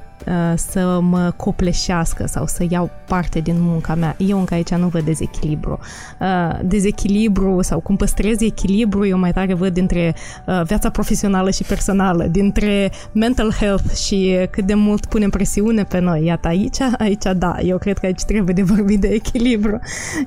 să 0.57 0.99
mă 1.03 1.33
copleșească 1.37 2.27
sau 2.27 2.47
să 2.47 2.67
iau 2.69 2.91
parte 3.07 3.41
din 3.41 3.57
munca 3.59 3.95
mea. 3.95 4.17
Eu 4.19 4.39
încă 4.39 4.55
aici 4.55 4.71
nu 4.71 4.89
văd 4.89 5.05
dezechilibru. 5.05 5.79
Uh, 6.21 6.59
dezechilibru 6.63 7.63
sau 7.63 7.81
cum 7.81 7.97
păstrez 7.97 8.41
echilibru, 8.41 9.07
eu 9.07 9.19
mai 9.19 9.33
tare 9.33 9.55
văd 9.55 9.73
dintre 9.73 10.15
uh, 10.47 10.63
viața 10.67 10.91
profesională 10.91 11.51
și 11.51 11.63
personală, 11.63 12.25
dintre 12.25 12.91
mental 13.13 13.53
health 13.53 13.95
și 13.95 14.37
cât 14.51 14.65
de 14.65 14.75
mult 14.75 15.07
punem 15.07 15.31
presiune 15.31 15.85
pe 15.85 15.99
noi. 15.99 16.25
Iată, 16.25 16.49
aici, 16.49 16.81
aici 16.99 17.25
da, 17.37 17.57
eu 17.61 17.79
cred 17.79 17.99
că 17.99 18.07
aici 18.07 18.23
trebuie 18.23 18.55
de 18.55 18.63
vorbit 18.63 19.01
de 19.01 19.09
echilibru. 19.09 19.81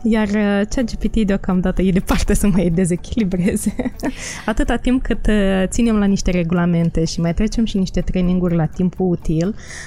Iar 0.03 0.27
cea 0.69 0.81
GPT 0.81 1.25
deocamdată 1.25 1.81
e 1.81 1.91
departe 1.91 2.33
să 2.33 2.47
mai 2.47 2.69
dezechilibreze. 2.69 3.75
Atâta 4.45 4.75
timp 4.75 5.03
cât 5.03 5.25
ținem 5.65 5.97
la 5.97 6.05
niște 6.05 6.31
regulamente 6.31 7.05
și 7.05 7.21
mai 7.21 7.33
trecem 7.33 7.65
și 7.65 7.77
niște 7.77 8.01
traininguri 8.01 8.55
la 8.55 8.65
timpul 8.65 9.09
util, 9.09 9.47
Uh, 9.47 9.86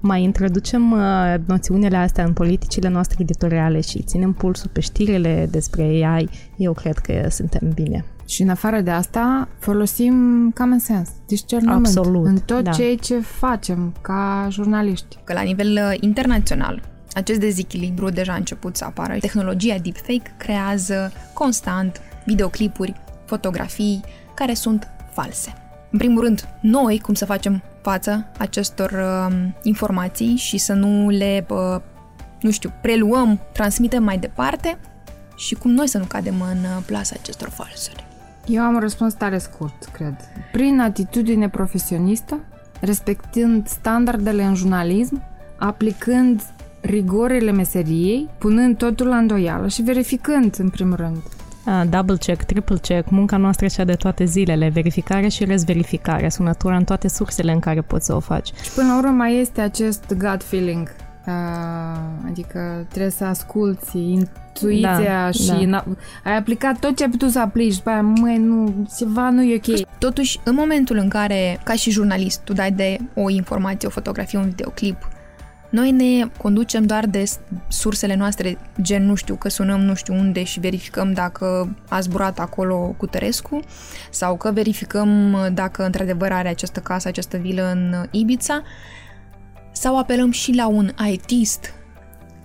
mai 0.00 0.22
introducem 0.22 0.92
uh, 0.92 1.34
noțiunile 1.46 1.96
astea 1.96 2.24
în 2.24 2.32
politicile 2.32 2.88
noastre 2.88 3.16
editoriale 3.20 3.80
și 3.80 4.02
ținem 4.02 4.32
pulsul 4.32 4.70
pe 4.72 4.80
știrile 4.80 5.48
despre 5.50 5.82
AI, 5.82 6.28
eu 6.56 6.72
cred 6.72 6.98
că 6.98 7.26
suntem 7.28 7.70
bine. 7.74 8.04
Și 8.26 8.42
în 8.42 8.48
afară 8.48 8.80
de 8.80 8.90
asta, 8.90 9.48
folosim 9.58 10.14
common 10.54 10.78
sense, 10.78 11.12
discernământ 11.26 11.86
Absolut, 11.86 12.26
în 12.26 12.38
tot 12.38 12.64
da. 12.64 12.70
ceea 12.70 12.94
ce 12.96 13.20
facem 13.20 13.94
ca 14.00 14.46
jurnaliști. 14.50 15.18
Că 15.24 15.32
la 15.32 15.40
nivel 15.40 15.72
uh, 15.72 15.96
internațional, 16.00 16.82
acest 17.14 17.40
dezechilibru 17.40 18.08
deja 18.10 18.32
a 18.32 18.36
început 18.36 18.76
să 18.76 18.84
apară. 18.84 19.16
Tehnologia 19.20 19.76
deepfake 19.82 20.34
creează 20.36 21.12
constant 21.32 22.00
videoclipuri, 22.24 22.94
fotografii 23.24 24.00
care 24.34 24.54
sunt 24.54 24.88
false. 25.12 25.52
În 25.90 25.98
primul 25.98 26.22
rând, 26.22 26.48
noi 26.60 26.98
cum 26.98 27.14
să 27.14 27.24
facem 27.24 27.62
față 27.82 28.26
acestor 28.38 28.90
uh, 28.90 29.36
informații 29.62 30.36
și 30.36 30.58
să 30.58 30.72
nu 30.72 31.08
le, 31.08 31.46
uh, 31.48 31.80
nu 32.40 32.50
știu, 32.50 32.72
preluăm, 32.80 33.40
transmitem 33.52 34.02
mai 34.02 34.18
departe 34.18 34.78
și 35.36 35.54
cum 35.54 35.70
noi 35.70 35.86
să 35.86 35.98
nu 35.98 36.04
cadem 36.04 36.40
în 36.40 36.58
uh, 36.58 36.82
plasa 36.86 37.14
acestor 37.18 37.48
falsuri. 37.48 38.04
Eu 38.46 38.62
am 38.62 38.74
un 38.74 38.80
răspuns 38.80 39.14
tare 39.14 39.38
scurt, 39.38 39.84
cred. 39.92 40.14
Prin 40.52 40.80
atitudine 40.80 41.48
profesionistă, 41.48 42.40
respectând 42.80 43.68
standardele 43.68 44.42
în 44.42 44.54
jurnalism, 44.54 45.22
aplicând 45.58 46.42
rigorile 46.80 47.50
meseriei, 47.50 48.28
punând 48.38 48.76
totul 48.76 49.06
la 49.06 49.16
îndoială 49.16 49.68
și 49.68 49.82
verificând, 49.82 50.56
în 50.58 50.68
primul 50.68 50.96
rând, 50.96 51.22
double 51.88 52.16
check, 52.16 52.42
triple 52.42 52.76
check, 52.76 53.10
munca 53.10 53.36
noastră 53.36 53.66
cea 53.66 53.84
de 53.84 53.94
toate 53.94 54.24
zilele, 54.24 54.68
verificare 54.68 55.28
și 55.28 55.44
rezverificare, 55.44 56.28
sunătura 56.28 56.76
în 56.76 56.84
toate 56.84 57.08
sursele 57.08 57.52
în 57.52 57.58
care 57.58 57.80
poți 57.80 58.06
să 58.06 58.14
o 58.14 58.20
faci. 58.20 58.52
Și 58.62 58.70
până 58.74 58.86
la 58.86 58.98
urmă 58.98 59.10
mai 59.10 59.40
este 59.40 59.60
acest 59.60 60.14
gut 60.18 60.42
feeling, 60.42 60.94
uh, 61.26 61.32
adică 62.26 62.86
trebuie 62.88 63.10
să 63.10 63.24
asculti 63.24 63.98
intuiția 63.98 65.24
da, 65.24 65.30
și 65.30 65.66
da. 65.66 65.84
ai 66.24 66.36
aplicat 66.36 66.78
tot 66.78 66.96
ce 66.96 67.02
ai 67.02 67.10
putut 67.10 67.30
să 67.30 67.40
aplici, 67.40 67.76
după 67.76 67.90
aia, 67.90 68.02
măi, 68.02 68.36
nu, 68.36 68.86
ceva 68.96 69.30
nu 69.30 69.42
e 69.42 69.60
ok. 69.66 69.98
Totuși, 69.98 70.40
în 70.44 70.54
momentul 70.54 70.96
în 70.96 71.08
care, 71.08 71.60
ca 71.64 71.74
și 71.74 71.90
jurnalist, 71.90 72.40
tu 72.40 72.52
dai 72.52 72.72
de 72.72 72.96
o 73.14 73.30
informație, 73.30 73.88
o 73.88 73.90
fotografie, 73.90 74.38
un 74.38 74.48
videoclip, 74.48 75.08
noi 75.70 75.90
ne 75.90 76.26
conducem 76.38 76.86
doar 76.86 77.06
de 77.06 77.24
sursele 77.68 78.14
noastre, 78.14 78.58
gen 78.80 79.06
nu 79.06 79.14
știu 79.14 79.34
că 79.34 79.48
sunăm 79.48 79.80
nu 79.80 79.94
știu 79.94 80.14
unde 80.14 80.44
și 80.44 80.60
verificăm 80.60 81.12
dacă 81.12 81.76
a 81.88 82.00
zburat 82.00 82.38
acolo 82.38 82.94
cu 82.96 83.06
Tărescu 83.06 83.60
sau 84.10 84.36
că 84.36 84.50
verificăm 84.50 85.36
dacă 85.54 85.84
într-adevăr 85.84 86.32
are 86.32 86.48
această 86.48 86.80
casă, 86.80 87.08
această 87.08 87.36
vilă 87.36 87.70
în 87.70 88.06
Ibiza 88.10 88.62
sau 89.72 89.98
apelăm 89.98 90.30
și 90.30 90.54
la 90.54 90.66
un 90.66 90.90
ITist 91.10 91.74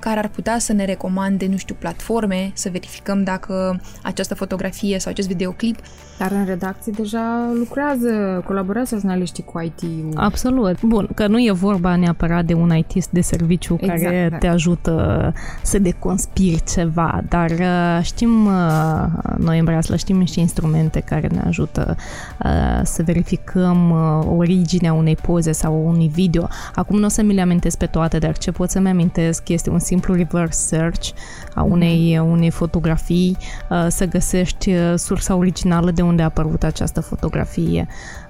care 0.05 0.19
ar 0.19 0.27
putea 0.27 0.59
să 0.59 0.73
ne 0.73 0.85
recomande, 0.85 1.47
nu 1.47 1.57
știu, 1.57 1.75
platforme, 1.79 2.51
să 2.53 2.69
verificăm 2.71 3.23
dacă 3.23 3.81
această 4.03 4.35
fotografie 4.35 4.99
sau 4.99 5.11
acest 5.11 5.27
videoclip. 5.27 5.79
Dar 6.17 6.31
în 6.31 6.45
redacție 6.45 6.91
deja 6.95 7.51
lucrează, 7.53 8.43
colaborează 8.45 8.95
jurnaliștii 8.95 9.43
cu 9.43 9.59
IT-ul. 9.59 10.13
Absolut. 10.15 10.81
Bun, 10.81 11.09
că 11.15 11.27
nu 11.27 11.39
e 11.39 11.51
vorba 11.51 11.95
neapărat 11.95 12.45
de 12.45 12.53
un 12.53 12.75
IT 12.75 13.05
de 13.09 13.21
serviciu 13.21 13.77
exact, 13.79 14.01
care 14.01 14.27
da. 14.31 14.37
te 14.37 14.47
ajută 14.47 15.33
să 15.61 15.79
deconspiri 15.79 16.63
ceva, 16.73 17.21
dar 17.29 17.51
uh, 17.51 17.99
știm, 18.01 18.45
uh, 18.45 19.07
noi 19.37 19.59
în 19.59 19.65
Breaslă 19.65 19.95
știm 19.95 20.17
niște 20.17 20.39
instrumente 20.39 20.99
care 20.99 21.27
ne 21.27 21.41
ajută 21.47 21.95
uh, 22.43 22.79
să 22.83 23.03
verificăm 23.03 23.91
originea 24.37 24.93
unei 24.93 25.15
poze 25.15 25.51
sau 25.51 25.87
unui 25.87 26.07
video. 26.07 26.47
Acum 26.75 26.99
nu 26.99 27.05
o 27.05 27.09
să 27.09 27.21
mi 27.21 27.33
le 27.33 27.41
amintesc 27.41 27.77
pe 27.77 27.85
toate, 27.85 28.17
dar 28.17 28.37
ce 28.37 28.51
pot 28.51 28.69
să-mi 28.69 28.89
amintesc 28.89 29.49
este 29.49 29.69
un 29.69 29.79
simplu 29.95 30.15
reverse 30.15 30.75
search 30.75 31.09
a 31.53 31.63
unei, 31.63 32.17
mm. 32.19 32.31
unei 32.31 32.49
fotografii, 32.49 33.37
uh, 33.69 33.85
să 33.87 34.05
găsești 34.05 34.71
uh, 34.71 34.93
sursa 34.95 35.35
originală 35.35 35.91
de 35.91 36.01
unde 36.01 36.21
a 36.21 36.25
apărut 36.25 36.63
această 36.63 37.01
fotografie 37.01 37.87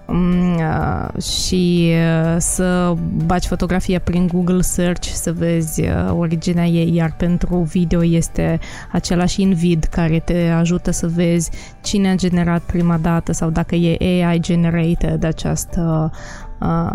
mm, 0.07 0.55
uh, 0.55 1.21
și 1.21 1.93
să 2.37 2.93
baci 3.25 3.45
fotografia 3.45 3.99
prin 3.99 4.27
Google 4.27 4.61
Search 4.61 5.07
să 5.07 5.33
vezi 5.33 5.83
originea 6.17 6.65
ei, 6.65 6.95
iar 6.95 7.15
pentru 7.17 7.57
video 7.57 8.03
este 8.03 8.59
același 8.91 9.41
InVid 9.41 9.83
care 9.83 10.19
te 10.19 10.47
ajută 10.47 10.91
să 10.91 11.07
vezi 11.07 11.51
cine 11.81 12.09
a 12.09 12.15
generat 12.15 12.61
prima 12.61 12.97
dată 12.97 13.31
sau 13.31 13.49
dacă 13.49 13.75
e 13.75 14.25
AI 14.25 14.39
generated 14.39 15.23
această 15.23 16.11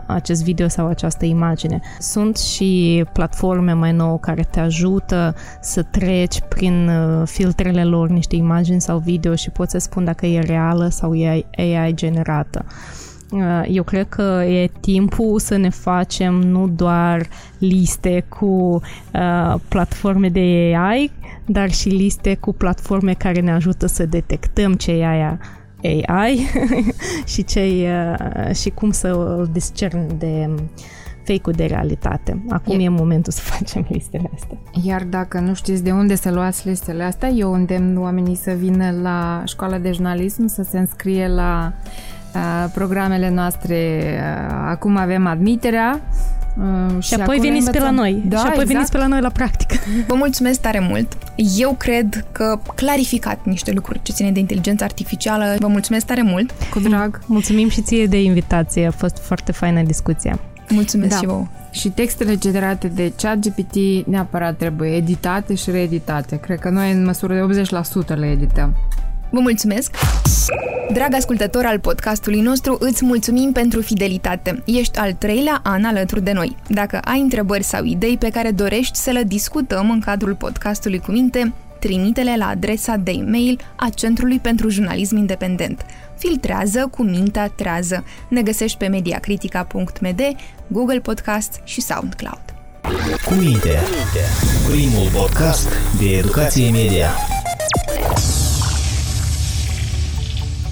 acest 0.07 0.45
video 0.45 0.69
sau 0.69 0.87
această 0.87 1.25
imagine. 1.25 1.81
Sunt 1.99 2.37
și 2.37 3.05
platforme 3.13 3.73
mai 3.73 3.93
nouă 3.93 4.19
care 4.19 4.43
te 4.51 4.61
ajută 4.61 5.35
să 5.61 5.83
treci 5.83 6.41
prin 6.49 6.89
uh, 6.89 7.23
filtrele 7.27 7.85
lor 7.85 8.09
niște 8.09 8.37
imagini 8.37 8.81
sau 8.81 8.99
video 8.99 9.35
și 9.35 9.51
poți 9.51 9.71
să 9.71 9.79
spun 9.79 10.05
dacă 10.05 10.27
e 10.27 10.41
reală 10.41 10.89
sau 10.89 11.15
e 11.15 11.47
AI 11.57 11.95
generată. 11.95 12.65
Uh, 13.31 13.63
eu 13.69 13.83
cred 13.83 14.09
că 14.09 14.43
e 14.47 14.71
timpul 14.81 15.39
să 15.39 15.57
ne 15.57 15.69
facem 15.69 16.35
nu 16.35 16.69
doar 16.69 17.27
liste 17.59 18.25
cu 18.29 18.81
uh, 19.15 19.55
platforme 19.69 20.29
de 20.29 20.75
AI, 20.77 21.13
dar 21.47 21.71
și 21.71 21.89
liste 21.89 22.35
cu 22.35 22.53
platforme 22.53 23.13
care 23.13 23.41
ne 23.41 23.53
ajută 23.53 23.87
să 23.87 24.07
detectăm 24.07 24.75
ce 24.75 24.93
e 24.93 25.07
aia 25.07 25.39
AI 25.83 26.47
și, 27.33 27.45
ce 27.45 27.61
uh, 27.61 28.55
și 28.55 28.71
cum 28.71 28.91
să 28.91 29.09
îl 29.09 29.49
discern 29.53 30.19
de 30.19 30.49
fake-ul 31.23 31.53
de 31.53 31.65
realitate. 31.65 32.43
Acum 32.49 32.79
e, 32.79 32.83
e 32.83 32.89
momentul 32.89 33.33
să 33.33 33.41
facem 33.57 33.87
listele 33.89 34.31
astea. 34.35 34.59
Iar 34.83 35.03
dacă 35.03 35.39
nu 35.39 35.55
știți 35.55 35.83
de 35.83 35.93
unde 35.93 36.15
să 36.15 36.31
luați 36.31 36.69
listele 36.69 37.03
astea, 37.03 37.29
eu 37.29 37.53
îndemn 37.53 37.99
oamenii 37.99 38.35
să 38.35 38.51
vină 38.51 38.95
la 39.03 39.43
școala 39.47 39.79
de 39.79 39.93
jurnalism, 39.93 40.47
să 40.47 40.63
se 40.63 40.79
înscrie 40.79 41.29
la 41.29 41.73
uh, 42.35 42.71
programele 42.75 43.31
noastre. 43.31 44.01
Uh, 44.15 44.55
acum 44.69 44.97
avem 44.97 45.27
admiterea 45.27 46.01
Uh, 46.59 47.03
și, 47.03 47.09
și 47.09 47.15
apoi 47.15 47.39
veniți 47.39 47.71
pe 47.71 47.79
la 47.79 47.91
noi. 47.91 48.23
Da, 48.27 48.37
și 48.37 48.43
apoi 48.43 48.53
exact. 48.53 48.73
veniți 48.73 48.91
pe 48.91 48.99
la 48.99 49.07
noi 49.07 49.21
la 49.21 49.29
practică. 49.29 49.75
Vă 50.09 50.15
mulțumesc 50.15 50.61
tare 50.61 50.87
mult. 50.89 51.17
Eu 51.57 51.75
cred 51.79 52.27
că 52.33 52.61
clarificat 52.75 53.45
niște 53.45 53.73
lucruri 53.73 54.01
ce 54.03 54.13
ține 54.13 54.31
de 54.31 54.39
inteligență 54.39 54.85
artificială. 54.85 55.57
Vă 55.59 55.67
mulțumesc 55.67 56.07
tare 56.07 56.23
mult. 56.23 56.51
Cu 56.71 56.81
drag. 56.81 57.21
Mulțumim 57.27 57.69
și 57.69 57.81
ție 57.81 58.07
de 58.07 58.23
invitație. 58.23 58.87
A 58.87 58.91
fost 58.91 59.19
foarte 59.19 59.53
faină 59.53 59.83
discuția. 59.83 60.39
Mulțumesc 60.69 61.11
da. 61.11 61.17
și 61.17 61.27
vouă. 61.27 61.47
Și 61.71 61.89
textele 61.89 62.37
generate 62.37 62.89
de 62.89 63.13
ChatGPT 63.17 64.07
neapărat 64.07 64.57
trebuie 64.57 64.91
editate 64.91 65.55
și 65.55 65.71
reeditate. 65.71 66.37
Cred 66.37 66.59
că 66.59 66.69
noi 66.69 66.93
în 66.93 67.05
măsură 67.05 67.47
de 67.47 67.65
80% 68.15 68.19
le 68.19 68.27
edităm. 68.27 68.77
Vă 69.31 69.41
mulțumesc! 69.41 69.95
Drag 70.93 71.15
ascultător 71.15 71.65
al 71.65 71.79
podcastului 71.79 72.41
nostru, 72.41 72.77
îți 72.81 73.05
mulțumim 73.05 73.53
pentru 73.53 73.81
fidelitate. 73.81 74.63
Ești 74.67 74.99
al 74.99 75.13
treilea 75.13 75.61
an 75.63 75.85
alături 75.85 76.23
de 76.23 76.33
noi. 76.33 76.57
Dacă 76.69 76.99
ai 77.05 77.21
întrebări 77.21 77.63
sau 77.63 77.85
idei 77.85 78.17
pe 78.19 78.29
care 78.29 78.51
dorești 78.51 78.99
să 78.99 79.11
le 79.11 79.23
discutăm 79.23 79.91
în 79.91 80.01
cadrul 80.01 80.35
podcastului 80.35 80.99
cu 80.99 81.11
minte, 81.11 81.53
trimite-le 81.79 82.37
la 82.37 82.47
adresa 82.47 82.97
de 82.97 83.11
e-mail 83.11 83.61
a 83.77 83.89
Centrului 83.95 84.39
pentru 84.39 84.69
Jurnalism 84.69 85.17
Independent. 85.17 85.87
Filtrează 86.19 86.89
cu 86.91 87.03
mintea 87.03 87.49
trează. 87.49 88.05
Ne 88.29 88.43
găsești 88.43 88.79
pe 88.79 88.87
mediacritica.md, 88.87 90.21
Google 90.67 91.01
Podcast 91.01 91.61
și 91.65 91.81
SoundCloud. 91.81 92.43
Cu 93.27 93.35
minte, 93.35 93.79
primul 94.71 95.09
podcast 95.13 95.69
de 95.99 96.17
educație 96.17 96.71
media. 96.71 97.11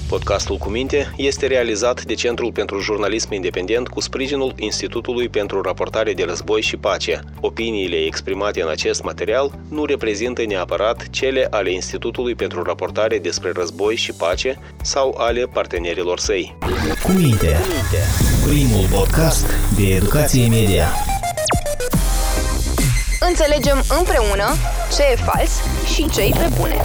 Podcastul 0.09 0.57
cu 0.57 0.69
minte 0.69 1.13
este 1.17 1.47
realizat 1.47 2.05
de 2.05 2.15
Centrul 2.15 2.53
pentru 2.53 2.81
Jurnalism 2.81 3.33
Independent 3.33 3.89
cu 3.89 4.01
sprijinul 4.01 4.55
Institutului 4.57 5.29
pentru 5.29 5.63
Raportare 5.63 6.13
de 6.13 6.25
Război 6.25 6.61
și 6.61 6.77
Pace. 6.77 7.21
Opiniile 7.41 7.97
exprimate 7.97 8.63
în 8.63 8.69
acest 8.69 9.03
material 9.03 9.59
nu 9.69 9.85
reprezintă 9.85 10.45
neapărat 10.47 11.09
cele 11.11 11.47
ale 11.51 11.73
Institutului 11.73 12.35
pentru 12.35 12.63
Raportare 12.63 13.19
despre 13.19 13.53
Război 13.55 13.97
și 13.97 14.13
Pace 14.13 14.59
sau 14.83 15.15
ale 15.19 15.45
partenerilor 15.53 16.19
săi. 16.19 16.57
Cu 17.03 17.11
minte, 17.11 17.57
primul 18.47 18.87
podcast 18.93 19.47
de 19.77 19.95
educație 19.95 20.49
media. 20.49 20.89
Înțelegem 23.21 23.83
împreună 23.99 24.55
ce 24.97 25.03
e 25.13 25.17
fals 25.17 25.51
și 25.95 26.09
ce 26.11 26.21
e 26.21 26.31
pe 26.31 26.49
bune. 26.59 26.77